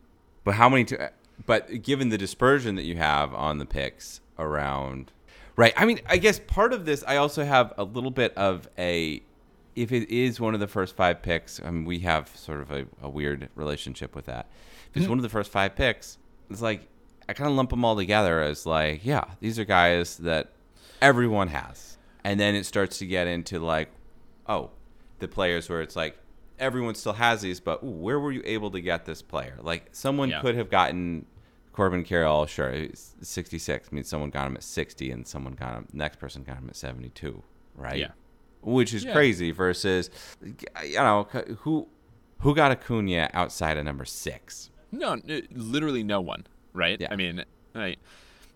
But 0.44 0.54
how 0.54 0.68
many? 0.68 0.84
To, 0.86 1.10
but 1.46 1.82
given 1.82 2.08
the 2.08 2.18
dispersion 2.18 2.74
that 2.76 2.84
you 2.84 2.96
have 2.96 3.34
on 3.34 3.58
the 3.58 3.66
picks 3.66 4.20
around, 4.38 5.12
right? 5.56 5.72
I 5.76 5.84
mean, 5.84 6.00
I 6.06 6.16
guess 6.16 6.40
part 6.40 6.72
of 6.72 6.84
this, 6.84 7.04
I 7.06 7.16
also 7.16 7.44
have 7.44 7.72
a 7.76 7.84
little 7.84 8.10
bit 8.10 8.34
of 8.36 8.68
a. 8.78 9.22
If 9.76 9.92
it 9.92 10.10
is 10.10 10.40
one 10.40 10.54
of 10.54 10.60
the 10.60 10.66
first 10.66 10.96
five 10.96 11.22
picks, 11.22 11.60
I 11.60 11.70
mean, 11.70 11.84
we 11.84 12.00
have 12.00 12.34
sort 12.36 12.60
of 12.60 12.72
a, 12.72 12.86
a 13.00 13.08
weird 13.08 13.48
relationship 13.54 14.16
with 14.16 14.26
that. 14.26 14.48
If 14.90 14.96
it's 14.96 15.04
hmm. 15.04 15.10
one 15.10 15.18
of 15.20 15.22
the 15.22 15.28
first 15.28 15.52
five 15.52 15.76
picks, 15.76 16.18
it's 16.50 16.60
like 16.60 16.88
I 17.28 17.32
kind 17.32 17.48
of 17.48 17.56
lump 17.56 17.70
them 17.70 17.84
all 17.84 17.94
together 17.94 18.40
as 18.40 18.66
like, 18.66 19.04
yeah, 19.04 19.24
these 19.40 19.58
are 19.58 19.64
guys 19.64 20.16
that 20.18 20.50
everyone 21.00 21.48
has, 21.48 21.96
and 22.24 22.40
then 22.40 22.54
it 22.54 22.66
starts 22.66 22.98
to 22.98 23.06
get 23.06 23.28
into 23.28 23.60
like, 23.60 23.90
oh, 24.48 24.70
the 25.18 25.28
players 25.28 25.68
where 25.68 25.80
it's 25.82 25.96
like 25.96 26.18
everyone 26.58 26.94
still 26.94 27.12
has 27.14 27.42
these, 27.42 27.60
but 27.60 27.82
ooh, 27.82 27.86
where 27.90 28.18
were 28.18 28.32
you 28.32 28.42
able 28.44 28.70
to 28.72 28.80
get 28.80 29.04
this 29.04 29.22
player? 29.22 29.56
Like 29.62 29.88
someone 29.92 30.30
Yeah. 30.30 30.40
could 30.40 30.56
have 30.56 30.70
gotten 30.70 31.26
Corbin 31.72 32.02
Carroll, 32.04 32.46
sure, 32.46 32.88
66. 33.22 33.88
I 33.90 33.94
mean, 33.94 34.04
someone 34.04 34.30
got 34.30 34.46
him 34.48 34.56
at 34.56 34.62
60, 34.64 35.10
and 35.12 35.26
someone 35.26 35.54
got 35.54 35.74
him. 35.74 35.86
Next 35.92 36.18
person 36.18 36.42
got 36.42 36.56
him 36.56 36.66
at 36.68 36.74
72, 36.76 37.42
right? 37.76 37.96
Yeah. 37.98 38.10
Which 38.62 38.92
is 38.92 39.04
Yeah. 39.04 39.12
crazy. 39.12 39.52
Versus, 39.52 40.10
you 40.42 40.96
know, 40.96 41.28
who 41.60 41.86
who 42.40 42.54
got 42.54 42.70
Acuna 42.72 43.28
outside 43.32 43.76
of 43.76 43.84
number 43.84 44.04
six? 44.04 44.70
No, 44.92 45.20
literally 45.52 46.02
no 46.02 46.20
one. 46.20 46.46
Right. 46.72 47.00
Yeah. 47.00 47.08
I 47.10 47.16
mean, 47.16 47.44
I, 47.74 47.96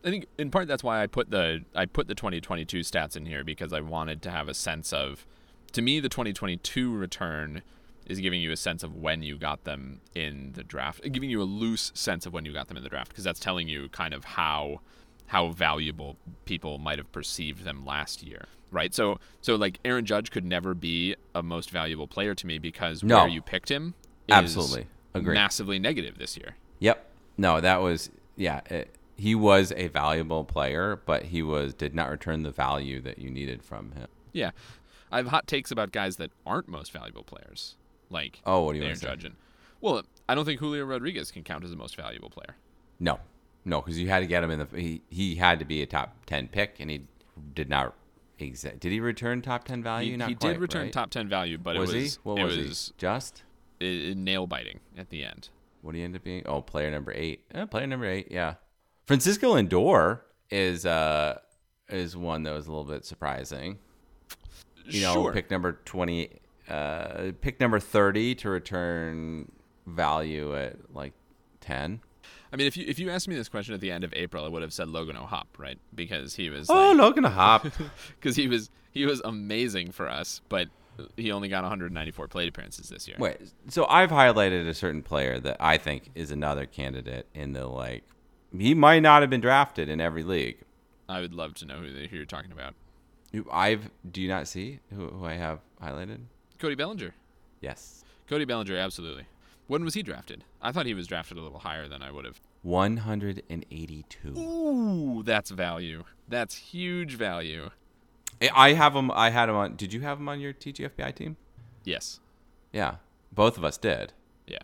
I 0.04 0.10
think 0.10 0.26
in 0.38 0.50
part 0.50 0.66
that's 0.68 0.82
why 0.84 1.02
I 1.02 1.06
put 1.06 1.30
the 1.30 1.64
I 1.74 1.86
put 1.86 2.08
the 2.08 2.14
2022 2.14 2.80
stats 2.80 3.16
in 3.16 3.26
here 3.26 3.44
because 3.44 3.72
I 3.72 3.80
wanted 3.80 4.22
to 4.22 4.30
have 4.30 4.48
a 4.48 4.54
sense 4.54 4.92
of, 4.92 5.26
to 5.72 5.82
me, 5.82 6.00
the 6.00 6.08
2022 6.08 6.94
return 6.94 7.62
is 8.06 8.18
giving 8.20 8.40
you 8.40 8.50
a 8.50 8.56
sense 8.56 8.82
of 8.82 8.94
when 8.96 9.22
you 9.22 9.38
got 9.38 9.64
them 9.64 10.00
in 10.14 10.52
the 10.54 10.64
draft, 10.64 11.00
giving 11.12 11.30
you 11.30 11.40
a 11.40 11.44
loose 11.44 11.92
sense 11.94 12.26
of 12.26 12.32
when 12.32 12.44
you 12.44 12.52
got 12.52 12.68
them 12.68 12.76
in 12.76 12.82
the 12.82 12.88
draft 12.88 13.10
because 13.10 13.24
that's 13.24 13.38
telling 13.40 13.68
you 13.68 13.88
kind 13.90 14.12
of 14.14 14.24
how 14.24 14.80
how 15.26 15.48
valuable 15.48 16.16
people 16.44 16.78
might 16.78 16.98
have 16.98 17.10
perceived 17.12 17.64
them 17.64 17.86
last 17.86 18.22
year, 18.22 18.46
right? 18.70 18.92
So 18.92 19.18
so 19.40 19.54
like 19.56 19.78
Aaron 19.84 20.04
Judge 20.04 20.30
could 20.30 20.44
never 20.44 20.74
be 20.74 21.14
a 21.34 21.42
most 21.42 21.70
valuable 21.70 22.06
player 22.06 22.34
to 22.34 22.46
me 22.46 22.58
because 22.58 23.02
No. 23.02 23.18
where 23.18 23.28
you 23.28 23.40
picked 23.40 23.70
him 23.70 23.94
is 24.28 24.34
Absolutely. 24.34 24.86
Agree. 25.14 25.34
massively 25.34 25.78
negative 25.78 26.18
this 26.18 26.36
year. 26.36 26.56
Yep. 26.80 27.06
No, 27.38 27.60
that 27.60 27.80
was 27.80 28.10
yeah. 28.36 28.60
It, 28.68 28.94
he 29.16 29.34
was 29.36 29.72
a 29.76 29.86
valuable 29.88 30.42
player, 30.42 31.00
but 31.06 31.26
he 31.26 31.42
was 31.42 31.72
did 31.72 31.94
not 31.94 32.10
return 32.10 32.42
the 32.42 32.50
value 32.50 33.00
that 33.02 33.18
you 33.18 33.30
needed 33.30 33.62
from 33.62 33.92
him. 33.92 34.08
Yeah, 34.32 34.50
I 35.12 35.18
have 35.18 35.28
hot 35.28 35.46
takes 35.46 35.70
about 35.70 35.92
guys 35.92 36.16
that 36.16 36.30
aren't 36.46 36.68
most 36.68 36.90
valuable 36.90 37.22
players, 37.22 37.76
like 38.10 38.40
Oh, 38.46 38.62
what 38.62 38.72
do 38.72 38.80
you? 38.80 38.94
Judge. 38.94 39.24
And, 39.24 39.36
well, 39.80 40.02
I 40.28 40.34
don't 40.34 40.44
think 40.44 40.58
Julio 40.58 40.84
Rodriguez 40.84 41.30
can 41.30 41.44
count 41.44 41.64
as 41.64 41.70
the 41.70 41.76
most 41.76 41.96
valuable 41.96 42.30
player. 42.30 42.56
No, 42.98 43.20
no, 43.64 43.80
because 43.80 43.98
you 43.98 44.08
had 44.08 44.20
to 44.20 44.26
get 44.26 44.42
him 44.42 44.50
in 44.50 44.58
the. 44.60 44.68
He, 44.74 45.02
he 45.10 45.34
had 45.36 45.58
to 45.58 45.64
be 45.64 45.82
a 45.82 45.86
top 45.86 46.16
ten 46.26 46.48
pick, 46.48 46.76
and 46.80 46.90
he 46.90 47.02
did 47.54 47.68
not. 47.68 47.94
Exa- 48.40 48.80
did 48.80 48.90
he 48.90 48.98
return 48.98 49.42
top 49.42 49.64
ten 49.64 49.82
value? 49.82 50.12
He, 50.12 50.16
not 50.16 50.28
he 50.30 50.34
quite, 50.34 50.54
did 50.54 50.60
return 50.60 50.82
right? 50.84 50.92
top 50.92 51.10
ten 51.10 51.28
value, 51.28 51.58
but 51.58 51.76
was, 51.76 51.92
it 51.92 51.96
was 51.96 52.14
he? 52.14 52.20
What 52.22 52.38
it 52.38 52.44
was, 52.44 52.56
was 52.56 52.88
he? 52.88 52.94
Just 52.98 53.42
nail 53.80 54.46
biting 54.46 54.80
at 54.96 55.10
the 55.10 55.24
end. 55.24 55.48
what 55.82 55.92
do 55.92 55.98
you 55.98 56.04
end 56.04 56.16
up 56.16 56.24
being? 56.24 56.42
Oh, 56.46 56.62
player 56.62 56.90
number 56.90 57.12
eight. 57.14 57.44
Eh, 57.54 57.64
player 57.66 57.86
number 57.86 58.06
eight. 58.06 58.28
Yeah, 58.30 58.54
Francisco 59.06 59.56
Lindor 59.56 60.20
is 60.50 60.86
uh 60.86 61.38
is 61.88 62.16
one 62.16 62.44
that 62.44 62.52
was 62.52 62.66
a 62.66 62.70
little 62.70 62.84
bit 62.84 63.04
surprising. 63.04 63.78
You 64.86 65.02
know, 65.02 65.14
sure. 65.14 65.32
pick 65.32 65.50
number 65.50 65.78
twenty. 65.84 66.30
Uh, 66.68 67.32
pick 67.40 67.60
number 67.60 67.78
thirty 67.80 68.34
to 68.36 68.48
return 68.50 69.50
value 69.86 70.56
at 70.56 70.76
like 70.94 71.12
ten. 71.60 72.00
I 72.52 72.56
mean, 72.56 72.66
if 72.66 72.76
you 72.76 72.84
if 72.86 72.98
you 72.98 73.10
asked 73.10 73.28
me 73.28 73.34
this 73.34 73.48
question 73.48 73.74
at 73.74 73.80
the 73.80 73.90
end 73.90 74.04
of 74.04 74.12
April, 74.14 74.44
I 74.44 74.48
would 74.48 74.62
have 74.62 74.72
said 74.72 74.88
Logan 74.88 75.16
O'Hoppe, 75.16 75.58
right? 75.58 75.78
Because 75.94 76.34
he 76.34 76.50
was 76.50 76.68
Oh, 76.70 76.90
like, 76.90 76.98
Logan 76.98 77.24
Hop. 77.24 77.66
because 78.20 78.36
he 78.36 78.46
was 78.48 78.70
he 78.90 79.06
was 79.06 79.20
amazing 79.24 79.92
for 79.92 80.08
us, 80.08 80.40
but 80.48 80.68
he 81.16 81.32
only 81.32 81.48
got 81.48 81.62
194 81.62 82.28
plate 82.28 82.48
appearances 82.50 82.90
this 82.90 83.08
year. 83.08 83.16
Wait, 83.18 83.38
so 83.68 83.86
I've 83.86 84.10
highlighted 84.10 84.68
a 84.68 84.74
certain 84.74 85.02
player 85.02 85.40
that 85.40 85.56
I 85.58 85.78
think 85.78 86.10
is 86.14 86.30
another 86.30 86.66
candidate 86.66 87.26
in 87.34 87.54
the 87.54 87.66
like. 87.66 88.04
He 88.56 88.74
might 88.74 89.00
not 89.00 89.22
have 89.22 89.30
been 89.30 89.40
drafted 89.40 89.88
in 89.88 89.98
every 90.00 90.22
league. 90.22 90.58
I 91.08 91.20
would 91.22 91.32
love 91.34 91.54
to 91.54 91.64
know 91.66 91.76
who, 91.76 91.86
who 91.86 92.16
you're 92.16 92.26
talking 92.26 92.52
about. 92.52 92.74
Who 93.32 93.46
I've 93.50 93.90
do 94.10 94.20
you 94.20 94.28
not 94.28 94.46
see 94.48 94.80
who, 94.94 95.08
who 95.08 95.24
I 95.24 95.34
have 95.34 95.60
highlighted? 95.82 96.18
Cody 96.58 96.74
Bellinger. 96.74 97.14
Yes, 97.60 98.04
Cody 98.28 98.44
Bellinger, 98.44 98.76
absolutely. 98.76 99.26
When 99.68 99.84
was 99.84 99.94
he 99.94 100.02
drafted? 100.02 100.44
I 100.60 100.72
thought 100.72 100.86
he 100.86 100.94
was 100.94 101.06
drafted 101.06 101.38
a 101.38 101.40
little 101.40 101.60
higher 101.60 101.88
than 101.88 102.02
I 102.02 102.10
would 102.10 102.24
have. 102.24 102.40
one 102.62 102.98
hundred 102.98 103.42
and 103.48 103.64
eighty-two. 103.70 104.34
Ooh, 104.38 105.22
that's 105.22 105.50
value. 105.50 106.04
That's 106.28 106.56
huge 106.56 107.14
value. 107.14 107.70
I 108.54 108.72
have 108.72 108.94
him. 108.94 109.10
I 109.12 109.30
had 109.30 109.48
him 109.48 109.54
on. 109.54 109.76
Did 109.76 109.92
you 109.92 110.00
have 110.00 110.18
him 110.18 110.28
on 110.28 110.40
your 110.40 110.52
TGFBI 110.52 111.14
team? 111.14 111.36
Yes. 111.84 112.20
Yeah, 112.72 112.96
both 113.32 113.56
of 113.56 113.64
us 113.64 113.76
did. 113.78 114.12
Yeah. 114.46 114.58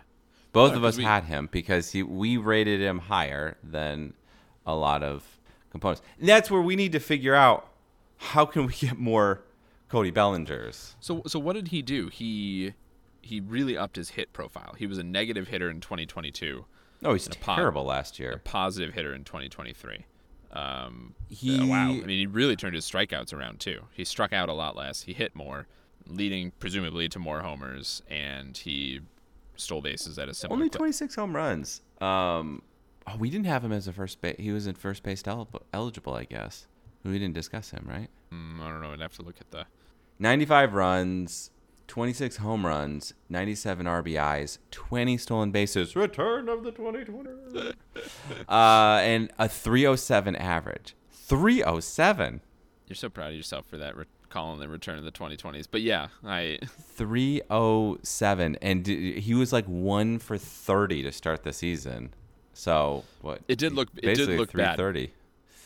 Both 0.53 0.75
of 0.75 0.83
us 0.85 0.97
we- 0.97 1.05
had 1.05 1.25
him 1.25 1.49
because 1.51 1.93
he 1.93 2.03
we 2.03 2.37
rated 2.37 2.81
him 2.81 2.99
higher 2.99 3.57
than 3.63 4.15
a 4.67 4.75
lot 4.75 5.03
of 5.03 5.25
components. 5.71 6.03
And 6.19 6.29
that's 6.29 6.51
where 6.51 6.61
we 6.63 6.75
need 6.77 6.93
to 6.93 7.01
figure 7.01 7.35
out 7.35 7.69
how 8.19 8.45
can 8.47 8.67
we 8.67 8.73
get 8.75 8.99
more 8.99 9.43
Cody 9.89 10.13
Bellingers. 10.13 10.95
So 11.01 11.23
so 11.27 11.39
what 11.39 11.55
did 11.55 11.69
he 11.69 11.81
do? 11.83 12.09
He 12.09 12.75
he 13.23 13.41
really 13.41 13.77
upped 13.77 13.97
his 13.97 14.11
hit 14.11 14.33
profile. 14.33 14.75
He 14.79 14.87
was 14.87 14.99
a 14.99 15.03
negative 15.03 15.49
hitter 15.49 15.69
in 15.71 15.81
2022, 15.81 16.65
No, 17.03 17.13
he's 17.15 17.27
a 17.27 17.31
pot- 17.31 17.57
terrible 17.57 17.85
last 17.85 18.19
year. 18.19 18.33
a 18.33 18.39
positive 18.39 18.95
hitter 18.95 19.15
in 19.15 19.25
2023. 19.25 20.05
Um, 20.53 21.15
He 21.29 21.59
uh, 21.61 21.67
wow. 21.67 21.89
I 21.91 21.93
mean, 21.93 22.09
he 22.09 22.27
really 22.27 22.57
turned 22.57 22.75
his 22.75 22.85
strikeouts 22.91 23.33
around 23.35 23.61
too. 23.61 23.83
He 23.93 24.05
struck 24.05 24.33
out 24.33 24.49
a 24.49 24.53
lot 24.55 24.77
less. 24.77 25.03
He 25.03 25.13
hit 25.13 25.35
more, 25.35 25.67
leading 26.07 26.53
presumably 26.59 27.09
to 27.11 27.19
more 27.19 27.41
homers, 27.41 28.03
and 28.09 28.57
he 28.57 29.01
stole 29.57 29.83
bases 29.83 30.19
at 30.19 30.29
a 30.29 30.35
similar 30.35 30.57
only 30.57 30.69
clip. 30.71 30.79
26 30.79 31.15
home 31.17 31.35
runs. 31.37 31.83
Um, 32.01 32.63
oh, 33.07 33.17
we 33.19 33.29
didn't 33.29 33.47
have 33.47 33.63
him 33.65 33.73
as 33.73 33.89
a 33.89 33.93
first 33.93 34.21
base. 34.23 34.37
He 34.39 34.53
was 34.53 34.67
in 34.67 34.75
first 34.75 35.03
base 35.03 35.23
el- 35.27 35.49
eligible, 35.75 36.15
I 36.15 36.25
guess. 36.25 36.67
We 37.05 37.19
didn't 37.19 37.35
discuss 37.35 37.71
him, 37.71 37.87
right? 37.89 38.09
Mm, 38.33 38.61
I 38.61 38.69
don't 38.69 38.81
know. 38.83 38.93
I'd 38.93 39.01
have 39.01 39.15
to 39.17 39.23
look 39.23 39.37
at 39.41 39.51
the. 39.51 39.67
95 40.19 40.75
runs, 40.75 41.51
26 41.87 42.37
home 42.39 42.67
runs, 42.67 43.15
97 43.29 43.87
RBIs, 43.87 44.59
20 44.73 45.17
stolen 45.17 45.51
bases. 45.53 45.95
Return 45.97 46.49
of 46.49 46.65
the 46.65 46.73
2020. 46.73 47.31
uh, 48.49 48.53
and 49.03 49.31
a 49.39 49.49
307 49.49 50.35
average. 50.37 50.95
307. 51.13 52.41
You're 52.89 52.97
so 52.97 53.09
proud 53.09 53.29
of 53.31 53.37
yourself 53.37 53.67
for 53.67 53.77
that, 53.77 53.97
re- 53.97 54.07
calling 54.29 54.59
the 54.61 54.69
return 54.69 54.99
of 54.99 55.05
the 55.05 55.13
2020s. 55.13 55.67
But 55.71 55.83
yeah, 55.83 56.09
I 56.25 56.59
307 56.97 58.57
and 58.61 58.85
d- 58.85 59.21
he 59.21 59.35
was 59.35 59.53
like 59.53 59.67
1 59.67 60.19
for 60.19 60.37
30 60.39 61.03
to 61.05 61.13
start 61.13 61.45
the 61.45 61.53
season. 61.53 62.13
So, 62.55 63.05
what? 63.23 63.41
It 63.47 63.59
did 63.59 63.73
look- 63.73 63.89
it 64.03 64.15
did 64.17 64.29
look 64.39 64.53
bad. 64.53 64.77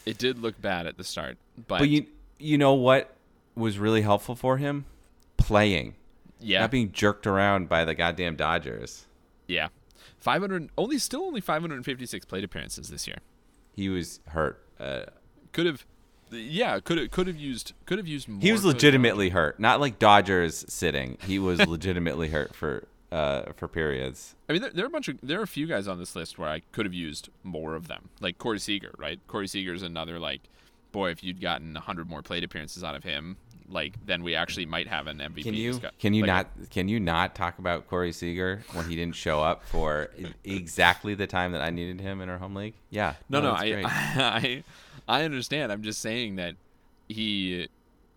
330. 0.04 0.10
it 0.10 0.18
did 0.18 0.38
look 0.42 0.60
bad 0.60 0.86
at 0.86 0.96
the 0.96 1.04
start, 1.04 1.36
but, 1.68 1.78
But 1.80 1.88
you 1.88 2.06
you 2.38 2.58
know 2.58 2.74
what 2.74 3.14
was 3.54 3.78
really 3.78 4.02
helpful 4.02 4.34
for 4.34 4.56
him? 4.58 4.84
Playing. 5.36 5.94
yeah, 6.40 6.60
Not 6.60 6.70
being 6.70 6.92
jerked 6.92 7.26
around 7.26 7.68
by 7.68 7.84
the 7.84 7.94
goddamn 7.94 8.36
Dodgers. 8.36 9.06
yeah, 9.46 9.68
500 10.18 10.70
only 10.78 10.98
still 10.98 11.22
only 11.24 11.40
556 11.40 12.24
plate 12.26 12.44
appearances 12.44 12.88
this 12.88 13.06
year. 13.06 13.18
He 13.74 13.88
was 13.88 14.20
hurt. 14.28 14.64
Uh, 14.78 15.04
Could 15.52 15.66
have, 15.66 15.86
yeah, 16.30 16.78
could 16.80 16.98
have 16.98 17.10
could 17.10 17.26
have 17.26 17.36
used 17.36 17.72
could 17.86 17.98
have 17.98 18.06
used 18.08 18.28
more. 18.28 18.40
He 18.40 18.52
was 18.52 18.64
legitimately 18.64 19.30
hurt, 19.30 19.58
not 19.60 19.80
like 19.80 19.98
Dodgers 19.98 20.64
sitting. 20.68 21.18
He 21.26 21.38
was 21.38 21.58
legitimately 21.66 22.28
hurt 22.28 22.54
for 22.54 22.84
uh, 23.12 23.52
for 23.56 23.68
periods. 23.68 24.34
I 24.48 24.54
mean, 24.54 24.62
there, 24.62 24.70
there 24.70 24.84
are 24.84 24.88
a 24.88 24.90
bunch 24.90 25.08
of 25.08 25.18
there 25.22 25.38
are 25.38 25.42
a 25.42 25.48
few 25.48 25.66
guys 25.66 25.86
on 25.86 25.98
this 25.98 26.16
list 26.16 26.38
where 26.38 26.48
I 26.48 26.62
could 26.72 26.86
have 26.86 26.94
used 26.94 27.28
more 27.44 27.74
of 27.74 27.86
them, 27.86 28.08
like 28.20 28.38
Corey 28.38 28.58
Seager, 28.58 28.92
right? 28.96 29.20
Corey 29.28 29.46
Seager 29.46 29.74
is 29.74 29.82
another 29.82 30.18
like, 30.18 30.40
boy, 30.92 31.10
if 31.10 31.22
you'd 31.22 31.40
gotten 31.40 31.74
hundred 31.74 32.08
more 32.08 32.22
plate 32.22 32.42
appearances 32.42 32.82
out 32.82 32.94
of 32.94 33.04
him, 33.04 33.36
like 33.68 33.94
then 34.06 34.22
we 34.22 34.34
actually 34.34 34.64
might 34.64 34.88
have 34.88 35.06
an 35.06 35.18
MVP. 35.18 35.42
Can 35.42 35.54
you 35.54 35.72
discuss- 35.72 35.92
can 35.98 36.14
you 36.14 36.22
like, 36.22 36.28
not 36.58 36.70
can 36.70 36.88
you 36.88 36.98
not 36.98 37.34
talk 37.34 37.58
about 37.58 37.86
Corey 37.86 38.12
Seager 38.12 38.64
when 38.72 38.88
he 38.88 38.96
didn't 38.96 39.14
show 39.14 39.42
up 39.42 39.62
for 39.66 40.10
exactly 40.42 41.14
the 41.14 41.26
time 41.26 41.52
that 41.52 41.60
I 41.60 41.68
needed 41.68 42.00
him 42.00 42.22
in 42.22 42.30
our 42.30 42.38
home 42.38 42.54
league? 42.54 42.74
Yeah, 42.88 43.14
No, 43.28 43.40
no, 43.42 43.50
that's 43.50 43.62
I, 43.62 43.70
great. 43.70 43.86
I 43.88 44.64
I 45.06 45.24
understand. 45.24 45.70
I'm 45.70 45.82
just 45.82 46.00
saying 46.00 46.36
that 46.36 46.54
he 47.08 47.68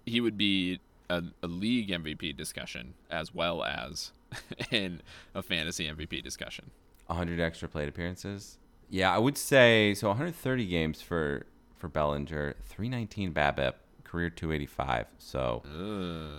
he 0.05 0.21
would 0.21 0.37
be 0.37 0.79
a, 1.09 1.21
a 1.43 1.47
league 1.47 1.89
MVP 1.89 2.35
discussion 2.37 2.93
as 3.09 3.33
well 3.33 3.63
as 3.63 4.11
in 4.71 5.01
a 5.33 5.41
fantasy 5.41 5.87
MVP 5.87 6.23
discussion. 6.23 6.71
100 7.07 7.39
extra 7.39 7.67
plate 7.67 7.87
appearances. 7.89 8.57
Yeah, 8.89 9.13
I 9.13 9.17
would 9.17 9.37
say 9.37 9.93
so. 9.93 10.07
130 10.09 10.65
games 10.67 11.01
for 11.01 11.45
for 11.77 11.87
Bellinger, 11.89 12.55
319 12.65 13.33
BABIP, 13.33 13.73
career 14.03 14.29
285. 14.29 15.07
So, 15.17 15.61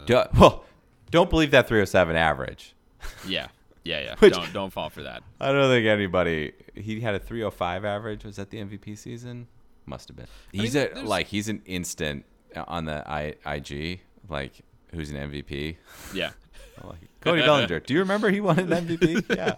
do, 0.07 0.23
well, 0.39 0.65
don't 1.11 1.29
believe 1.31 1.51
that 1.53 1.69
307 1.69 2.17
average. 2.17 2.75
Yeah, 3.29 3.49
yeah, 3.85 4.01
yeah. 4.01 4.15
Which- 4.19 4.33
don't 4.35 4.53
don't 4.53 4.73
fall 4.73 4.91
for 4.91 5.03
that. 5.03 5.23
I 5.41 5.53
don't 5.53 5.69
think 5.71 5.87
anybody. 5.87 6.53
He 6.75 7.01
had 7.01 7.15
a 7.15 7.19
305 7.21 7.85
average. 7.85 8.25
Was 8.25 8.37
that 8.37 8.51
the 8.51 8.59
MVP 8.59 8.97
season? 8.99 9.47
Must 9.85 10.09
have 10.09 10.17
been. 10.17 10.27
mean, 10.53 10.63
He's 10.63 10.73
there- 10.73 10.93
a 10.95 11.03
like 11.03 11.27
he's 11.29 11.49
an 11.49 11.63
instant 11.67 12.25
uh, 12.57 12.65
on 12.67 12.85
the 12.87 13.09
I, 13.09 13.35
IG. 13.47 14.01
Like 14.29 14.61
who's 14.93 15.11
an 15.11 15.17
MVP? 15.31 15.77
Yeah, 16.15 16.31
Like, 16.85 16.99
Cody 17.21 17.41
Bellinger. 17.43 17.81
Do 17.81 17.95
you 17.95 18.01
remember 18.01 18.31
he 18.31 18.41
won 18.41 18.59
an 18.59 18.69
MVP? 18.69 19.25
Yeah. 19.37 19.55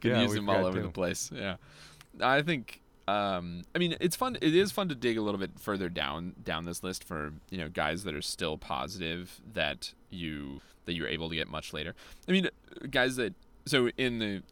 Can 0.00 0.10
Yeah, 0.12 0.22
use 0.22 0.34
him 0.34 0.48
all 0.48 0.64
over 0.64 0.78
too. 0.78 0.86
the 0.86 0.92
place. 0.92 1.30
Yeah, 1.34 1.56
I 2.20 2.42
think. 2.42 2.80
Um, 3.08 3.62
I 3.74 3.78
mean, 3.78 3.96
it's 4.00 4.14
fun. 4.14 4.38
It 4.40 4.54
is 4.54 4.70
fun 4.70 4.88
to 4.88 4.94
dig 4.94 5.18
a 5.18 5.22
little 5.22 5.40
bit 5.40 5.50
further 5.58 5.88
down 5.88 6.34
down 6.42 6.64
this 6.64 6.84
list 6.84 7.02
for 7.02 7.32
you 7.50 7.58
know 7.58 7.68
guys 7.68 8.04
that 8.04 8.14
are 8.14 8.22
still 8.22 8.56
positive 8.56 9.40
that 9.52 9.92
you 10.10 10.60
that 10.86 10.94
you're 10.94 11.08
able 11.08 11.28
to 11.28 11.34
get 11.34 11.48
much 11.48 11.72
later. 11.72 11.94
I 12.28 12.32
mean, 12.32 12.48
guys 12.90 13.16
that 13.16 13.34
so 13.66 13.88
in 13.98 14.20
the 14.20 14.42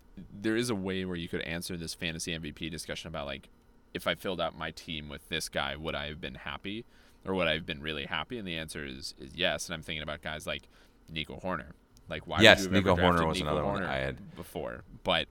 there 0.42 0.56
is 0.56 0.68
a 0.68 0.74
way 0.74 1.04
where 1.04 1.16
you 1.16 1.28
could 1.28 1.40
answer 1.42 1.76
this 1.76 1.94
fantasy 1.94 2.36
MVP 2.36 2.70
discussion 2.70 3.06
about 3.08 3.26
like 3.26 3.48
if 3.94 4.06
I 4.08 4.16
filled 4.16 4.40
out 4.40 4.58
my 4.58 4.72
team 4.72 5.08
with 5.08 5.28
this 5.28 5.48
guy, 5.48 5.76
would 5.76 5.94
I 5.94 6.08
have 6.08 6.20
been 6.20 6.34
happy 6.34 6.84
or 7.24 7.34
would 7.34 7.46
I 7.46 7.54
have 7.54 7.66
been 7.66 7.80
really 7.80 8.06
happy? 8.06 8.36
And 8.36 8.46
the 8.48 8.56
answer 8.58 8.84
is 8.84 9.14
is 9.20 9.30
yes. 9.36 9.66
And 9.66 9.74
I'm 9.74 9.82
thinking 9.82 10.02
about 10.02 10.22
guys 10.22 10.44
like 10.46 10.62
Nico 11.10 11.38
Hoerner. 11.42 11.72
Like 12.08 12.26
why? 12.26 12.40
Yes, 12.40 12.66
Nico 12.66 12.96
Hoerner 12.96 13.26
was 13.26 13.38
Nico 13.38 13.50
another 13.50 13.64
one 13.64 13.84
I 13.84 13.96
had. 13.98 14.36
before, 14.36 14.82
but 15.04 15.26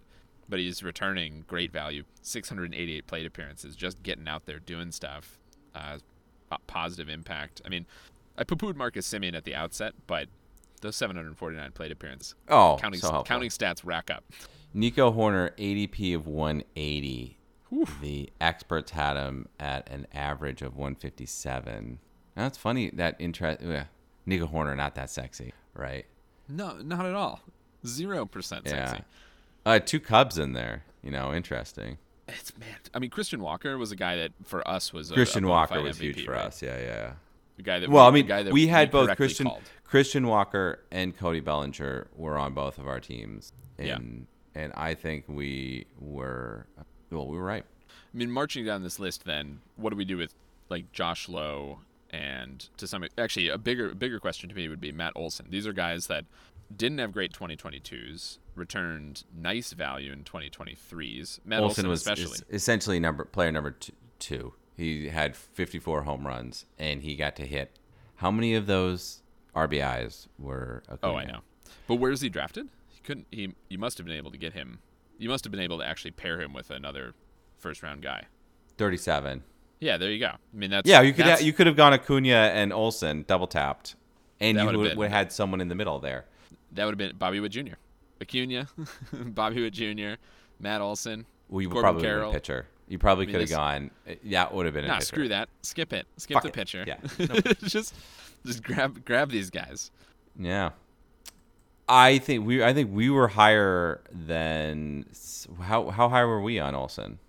but 0.48 0.60
he's 0.60 0.82
returning 0.82 1.44
great 1.48 1.72
value. 1.72 2.04
688 2.22 3.06
plate 3.08 3.26
appearances, 3.26 3.76
just 3.76 4.02
getting 4.02 4.28
out 4.28 4.46
there 4.46 4.60
doing 4.60 4.92
stuff. 4.92 5.38
Uh, 5.76 5.98
positive 6.68 7.10
impact. 7.10 7.62
I 7.66 7.70
mean, 7.70 7.86
I 8.38 8.44
poo-pooed 8.44 8.76
Marcus 8.76 9.08
Semien 9.08 9.36
at 9.36 9.44
the 9.44 9.54
outset, 9.54 9.94
but 10.08 10.28
those 10.82 10.96
749 10.96 11.72
plate 11.74 11.92
appearances, 11.92 12.34
Oh, 12.48 12.78
counting 12.80 13.00
so 13.02 13.22
counting 13.24 13.50
stats 13.50 13.82
rack 13.84 14.10
up. 14.10 14.24
Nico 14.74 15.12
Hoerner, 15.12 15.52
ADP 15.58 16.16
of 16.16 16.26
180. 16.26 17.38
The 18.02 18.32
experts 18.42 18.92
had 18.92 19.16
him 19.16 19.48
at 19.60 19.88
an 19.92 20.08
average 20.14 20.62
of 20.64 20.76
157. 20.76 22.00
Now, 22.36 22.48
it's 22.48 22.58
funny 22.58 22.90
that 22.92 23.16
interest. 23.20 23.62
Yeah, 23.62 23.86
Nico 24.26 24.48
Hoerner, 24.48 24.76
not 24.76 24.96
that 24.96 25.10
sexy, 25.12 25.54
right? 25.80 26.06
No, 26.48 26.78
not 26.78 27.06
at 27.06 27.14
all. 27.16 27.42
Zero 27.86 28.26
percent 28.26 28.68
sexy. 28.68 28.98
Yeah. 29.66 29.72
Uh, 29.74 29.80
two 29.80 30.00
Cubs 30.00 30.38
in 30.38 30.54
there. 30.54 30.84
You 31.04 31.12
know, 31.12 31.34
interesting. 31.34 31.98
It's 32.28 32.56
man. 32.58 32.70
I 32.94 33.00
mean, 33.00 33.10
Christian 33.10 33.42
Walker 33.42 33.78
was 33.78 33.92
a 33.92 33.96
guy 33.96 34.18
that 34.18 34.32
for 34.44 34.68
us 34.68 34.92
was 34.94 35.10
a, 35.12 35.14
Christian 35.14 35.46
a 35.46 35.48
Walker 35.48 35.82
was 35.82 35.98
MVP, 35.98 36.02
huge 36.02 36.26
for 36.26 36.34
right? 36.34 36.46
us. 36.46 36.62
Yeah, 36.62 36.80
yeah. 36.80 37.12
The 37.58 37.64
guy 37.64 37.80
that 37.80 37.90
Well, 37.90 38.06
I 38.06 38.10
the 38.10 38.14
mean, 38.14 38.26
guy 38.28 38.44
that 38.44 38.54
we 38.54 38.68
had 38.68 38.92
both 38.92 39.16
Christian 39.16 39.48
called. 39.48 39.62
Christian 39.84 40.28
Walker 40.28 40.80
and 40.92 41.18
Cody 41.18 41.40
Bellinger 41.40 42.08
were 42.16 42.38
on 42.38 42.54
both 42.54 42.78
of 42.78 42.88
our 42.88 43.00
teams, 43.00 43.52
and 43.78 43.88
Yeah. 44.56 44.62
and 44.64 44.74
I 44.76 44.94
think 44.94 45.26
we 45.28 45.86
were 46.00 46.68
well, 47.10 47.28
we 47.28 47.38
were 47.38 47.44
right. 47.44 47.66
I 48.14 48.18
mean, 48.18 48.32
marching 48.32 48.66
down 48.66 48.84
this 48.84 49.00
list, 49.00 49.26
then 49.26 49.60
what 49.76 49.90
do 49.92 49.96
we 49.96 50.06
do 50.06 50.18
with 50.18 50.34
like 50.70 50.92
Josh 50.92 51.28
Lowe 51.30 51.80
and 52.10 52.68
to 52.78 52.88
some 52.88 53.06
actually 53.18 53.50
a 53.50 53.58
bigger 53.58 53.94
bigger 53.94 54.20
question 54.20 54.50
to 54.50 54.56
me 54.56 54.68
would 54.68 54.82
be 54.82 54.92
Matt 54.92 55.14
Olson. 55.16 55.48
These 55.50 55.68
are 55.68 55.74
guys 55.74 56.08
that 56.08 56.26
didn't 56.76 57.00
have 57.00 57.12
great 57.12 57.34
2022s, 57.34 58.38
returned 58.56 59.24
nice 59.36 59.74
value 59.74 60.12
in 60.12 60.24
2023s. 60.24 61.40
Matt 61.46 61.62
Olson, 61.62 61.86
Olson 61.86 61.88
was 61.88 62.02
especially. 62.02 62.38
essentially 62.52 63.00
number 63.00 63.26
player 63.26 63.52
number 63.52 63.72
two, 63.72 63.94
two. 64.20 64.54
He 64.78 65.10
had 65.10 65.36
54 65.36 66.04
home 66.04 66.26
runs, 66.26 66.66
and 66.78 67.02
he 67.02 67.16
got 67.16 67.36
to 67.38 67.46
hit. 67.46 67.78
How 68.16 68.32
many 68.32 68.56
of 68.56 68.66
those 68.66 69.22
RBIs 69.56 70.28
were? 70.38 70.84
oh, 71.04 71.16
I 71.16 71.26
know. 71.26 71.40
But 71.88 71.96
where's 71.96 72.22
he 72.22 72.30
drafted? 72.30 72.70
He 72.88 73.02
couldn't. 73.02 73.28
He 73.32 73.54
you 73.70 73.78
must 73.78 73.98
have 73.98 74.08
been 74.08 74.16
able 74.16 74.32
to 74.32 74.38
get 74.38 74.54
him. 74.54 74.80
You 75.18 75.30
must 75.30 75.44
have 75.44 75.52
been 75.52 75.60
able 75.60 75.80
to 75.80 75.86
actually 75.86 76.12
pair 76.12 76.40
him 76.40 76.54
with 76.54 76.70
another 76.70 77.14
first 77.58 77.84
round 77.84 78.02
guy. 78.02 78.26
37. 78.78 79.44
Yeah, 79.80 79.98
there 79.98 80.12
you 80.12 80.20
go. 80.20 80.28
I 80.28 80.38
mean, 80.54 80.70
that's 80.72 80.88
Yeah, 80.90 81.02
you 81.02 81.14
could 81.14 81.26
that's- 81.26 81.40
ha- 81.40 81.46
you 81.46 81.54
could 81.54 81.68
have 81.68 81.76
gone 81.76 81.94
Acuna 81.94 82.34
and 82.54 82.74
Olson 82.74 83.24
double 83.28 83.48
tapped, 83.48 83.96
and 84.40 84.58
you 84.58 84.66
would, 84.78 84.98
have 84.98 85.12
had 85.12 85.32
someone 85.32 85.62
in 85.62 85.68
the 85.70 85.76
middle 85.76 86.00
there. 86.00 86.26
that 86.74 86.86
would 86.86 86.92
have 86.92 86.98
been 86.98 87.16
Bobby 87.18 87.40
Witt 87.40 87.52
Jr., 87.52 87.76
Acuna, 88.22 88.68
Bobby 89.14 89.62
Witt 89.62 89.74
Jr., 89.74 90.20
Matt 90.60 90.82
Olson. 90.82 91.26
Well, 91.48 91.62
you 91.62 91.70
Corbin 91.70 91.82
probably 91.84 92.02
Carroll. 92.04 92.32
pitcher. 92.34 92.68
You 92.90 92.98
probably 93.00 93.26
mean, 93.28 93.34
could 93.36 93.42
have 93.42 93.50
gone. 93.50 93.92
uh, 94.08 94.14
That 94.26 94.54
would 94.54 94.66
have 94.66 94.74
been 94.74 94.84
a 94.86 94.88
Nah, 94.88 94.96
pitcher. 94.96 95.06
screw 95.06 95.28
that. 95.30 95.48
Skip 95.62 95.94
it. 95.94 96.06
Skip 96.18 96.34
Fuck 96.36 96.44
the 96.44 96.50
it. 96.50 96.54
pitcher. 96.54 96.84
Yeah. 96.88 96.98
just 97.64 97.94
just 98.46 98.64
grab 98.64 99.06
grab 99.06 99.30
these 99.32 99.50
guys. 99.50 99.92
Yeah. 100.38 100.72
I 101.88 102.18
think 102.20 102.46
we 102.46 102.64
I 102.64 102.74
think 102.74 102.92
we 102.94 103.10
were 103.10 103.28
higher 103.30 104.02
than 104.12 105.06
how 105.62 105.90
how 105.90 106.10
high 106.10 106.24
were 106.26 106.42
we 106.42 106.60
on 106.60 106.76
Olson? 106.76 107.20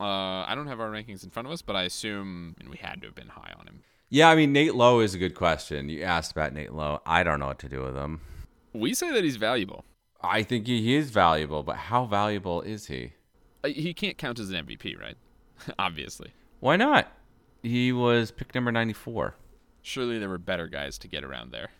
Uh, 0.00 0.44
I 0.46 0.54
don't 0.54 0.66
have 0.66 0.80
our 0.80 0.90
rankings 0.90 1.24
in 1.24 1.30
front 1.30 1.46
of 1.46 1.52
us, 1.52 1.62
but 1.62 1.76
I 1.76 1.82
assume 1.84 2.54
I 2.58 2.62
mean, 2.62 2.70
we 2.70 2.78
had 2.78 3.00
to 3.02 3.06
have 3.08 3.14
been 3.14 3.28
high 3.28 3.52
on 3.58 3.66
him. 3.66 3.80
Yeah, 4.08 4.28
I 4.28 4.34
mean 4.36 4.52
Nate 4.52 4.74
Lowe 4.74 5.00
is 5.00 5.14
a 5.14 5.18
good 5.18 5.34
question. 5.34 5.88
You 5.88 6.02
asked 6.02 6.32
about 6.32 6.52
Nate 6.52 6.72
Lowe. 6.72 7.00
I 7.06 7.22
don't 7.22 7.40
know 7.40 7.46
what 7.46 7.58
to 7.60 7.68
do 7.68 7.82
with 7.82 7.96
him. 7.96 8.20
We 8.74 8.94
say 8.94 9.10
that 9.12 9.24
he's 9.24 9.36
valuable. 9.36 9.84
I 10.20 10.42
think 10.42 10.66
he, 10.66 10.94
is 10.94 11.10
valuable, 11.10 11.62
but 11.62 11.76
how 11.76 12.04
valuable 12.04 12.62
is 12.62 12.86
he? 12.86 13.12
Uh, 13.64 13.68
He 13.68 13.92
can't 13.92 14.16
count 14.16 14.38
as 14.38 14.50
an 14.50 14.66
MVP, 14.66 15.00
right? 15.00 15.16
Obviously. 15.78 16.32
Why 16.60 16.76
not? 16.76 17.10
He 17.62 17.92
was 17.92 18.30
pick 18.30 18.54
number 18.54 18.70
94. 18.70 19.34
Surely 19.82 20.18
there 20.18 20.28
were 20.28 20.38
better 20.38 20.68
guys 20.68 20.96
to 20.98 21.08
get 21.08 21.24
around 21.24 21.50
there. 21.50 21.70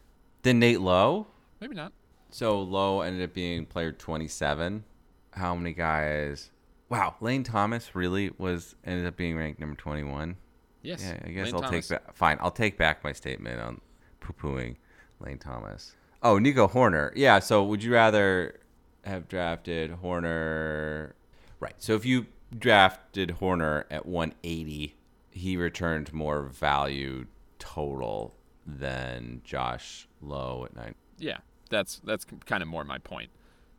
Than 0.43 0.59
Nate 0.59 0.81
Lowe. 0.81 1.29
Maybe 1.61 1.75
not. 1.77 1.93
So 2.31 2.61
Lowe 2.61 3.03
ended 3.03 3.23
up 3.29 3.35
being 3.35 3.65
player 3.67 3.93
27. 3.93 4.85
How 5.33 5.55
many 5.55 5.73
guys? 5.73 6.51
Wow, 6.93 7.15
Lane 7.23 7.43
Thomas 7.43 7.95
really 7.95 8.33
was 8.37 8.77
ended 8.85 9.07
up 9.07 9.17
being 9.17 9.35
ranked 9.35 9.59
number 9.59 9.75
21. 9.77 10.37
Yes. 10.83 11.03
Yeah, 11.03 11.19
I 11.25 11.31
guess 11.31 11.47
Lane 11.47 11.55
I'll 11.55 11.61
Thomas. 11.63 11.89
take 11.89 12.05
back. 12.05 12.15
Fine, 12.15 12.37
I'll 12.43 12.51
take 12.51 12.77
back 12.77 13.03
my 13.03 13.13
statement 13.13 13.63
on 13.63 13.81
poo-pooing 14.21 14.77
Lane 15.19 15.39
Thomas. 15.39 15.97
Oh, 16.23 16.39
Nico 16.39 16.69
Hoerner. 16.69 17.11
Yeah. 17.17 17.39
So, 17.39 17.65
would 17.65 17.83
you 17.83 17.95
rather 17.95 18.61
have 19.07 19.27
drafted 19.27 20.03
Hoerner? 20.03 21.13
Right. 21.61 21.73
So, 21.79 21.95
if 21.95 22.05
you 22.05 22.27
drafted 22.59 23.37
Hoerner 23.41 23.85
at 23.91 24.05
180, 24.05 24.95
he 25.31 25.57
returned 25.57 26.13
more 26.13 26.43
value 26.43 27.25
total 27.59 28.35
than 28.67 29.41
Josh 29.45 30.07
Lowe 30.21 30.67
at 30.67 30.77
nine. 30.77 30.95
Yeah, 31.17 31.39
that's 31.71 32.03
that's 32.05 32.27
kind 32.45 32.63
of 32.63 32.69
more 32.69 32.85
my 32.85 32.99
point. 32.99 33.31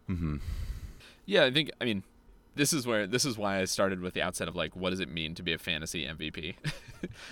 Mm-hmm. 0.09 0.37
Yeah, 1.27 1.45
I 1.45 1.51
think 1.51 1.69
I 1.79 1.85
mean, 1.85 2.01
this 2.55 2.73
is 2.73 2.85
where 2.85 3.07
this 3.07 3.25
is 3.25 3.37
why 3.37 3.59
I 3.59 3.65
started 3.65 4.01
with 4.01 4.13
the 4.13 4.21
outset 4.21 4.47
of 4.47 4.55
like, 4.55 4.75
what 4.75 4.91
does 4.91 4.99
it 4.99 5.09
mean 5.09 5.35
to 5.35 5.43
be 5.43 5.53
a 5.53 5.57
fantasy 5.57 6.05
MVP? 6.05 6.55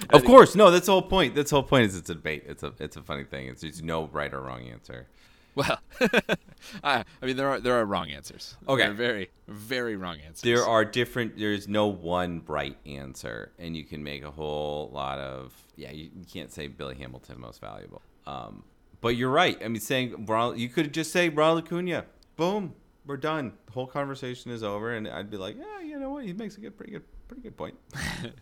Of 0.10 0.26
course, 0.26 0.54
no. 0.54 0.70
That's 0.70 0.88
the 0.88 0.92
whole 0.92 1.02
point. 1.02 1.34
That's 1.34 1.52
the 1.52 1.56
whole 1.56 1.64
point. 1.64 1.86
Is 1.86 1.96
it's 1.96 2.10
a 2.10 2.16
debate. 2.16 2.44
It's 2.46 2.62
a 2.62 2.74
it's 2.80 2.98
a 2.98 3.02
funny 3.02 3.24
thing. 3.24 3.48
It's 3.48 3.62
there's 3.62 3.82
no 3.82 4.08
right 4.08 4.34
or 4.34 4.42
wrong 4.42 4.68
answer. 4.68 5.08
Well, 5.56 5.80
I, 6.84 7.04
I 7.22 7.26
mean, 7.26 7.38
there 7.38 7.50
are 7.50 7.60
there 7.60 7.80
are 7.80 7.86
wrong 7.86 8.10
answers. 8.12 8.58
Okay. 8.68 8.84
There 8.84 8.92
are 8.92 8.94
very 8.94 9.30
very 9.48 9.96
wrong 9.96 10.18
answers. 10.26 10.42
There 10.42 10.66
are 10.66 10.86
different. 10.86 11.38
There's 11.38 11.68
no 11.70 11.88
one 11.88 12.44
right 12.48 12.78
answer, 12.86 13.52
and 13.60 13.76
you 13.76 13.84
can 13.86 14.04
make 14.04 14.24
a 14.24 14.32
whole 14.32 14.90
lot 14.94 15.20
of. 15.20 15.54
Yeah, 15.76 15.92
you, 15.92 16.10
you 16.16 16.26
can't 16.32 16.52
say 16.52 16.68
Billy 16.68 16.96
Hamilton 16.96 17.40
most 17.40 17.62
valuable. 17.62 18.02
Um, 18.28 18.64
but 19.02 19.16
you're 19.16 19.32
right. 19.32 19.58
I 19.64 19.68
mean, 19.68 19.82
saying 19.82 20.26
Ronald, 20.26 20.58
you 20.58 20.70
could 20.70 20.94
just 20.94 21.12
say 21.12 21.30
Ronald 21.30 21.66
Acuna. 21.66 22.06
Boom, 22.38 22.74
we're 23.06 23.18
done. 23.18 23.54
The 23.66 23.72
whole 23.72 23.88
conversation 23.88 24.52
is 24.52 24.64
over, 24.64 24.94
and 24.94 25.08
I'd 25.08 25.30
be 25.30 25.38
like, 25.38 25.58
yeah, 25.58 25.82
you 25.82 26.00
know 26.00 26.12
what? 26.12 26.26
He 26.26 26.34
makes 26.34 26.58
a 26.58 26.60
good, 26.60 26.78
pretty 26.78 26.92
good, 26.92 27.04
pretty 27.28 27.44
good 27.44 27.58
point. 27.58 27.76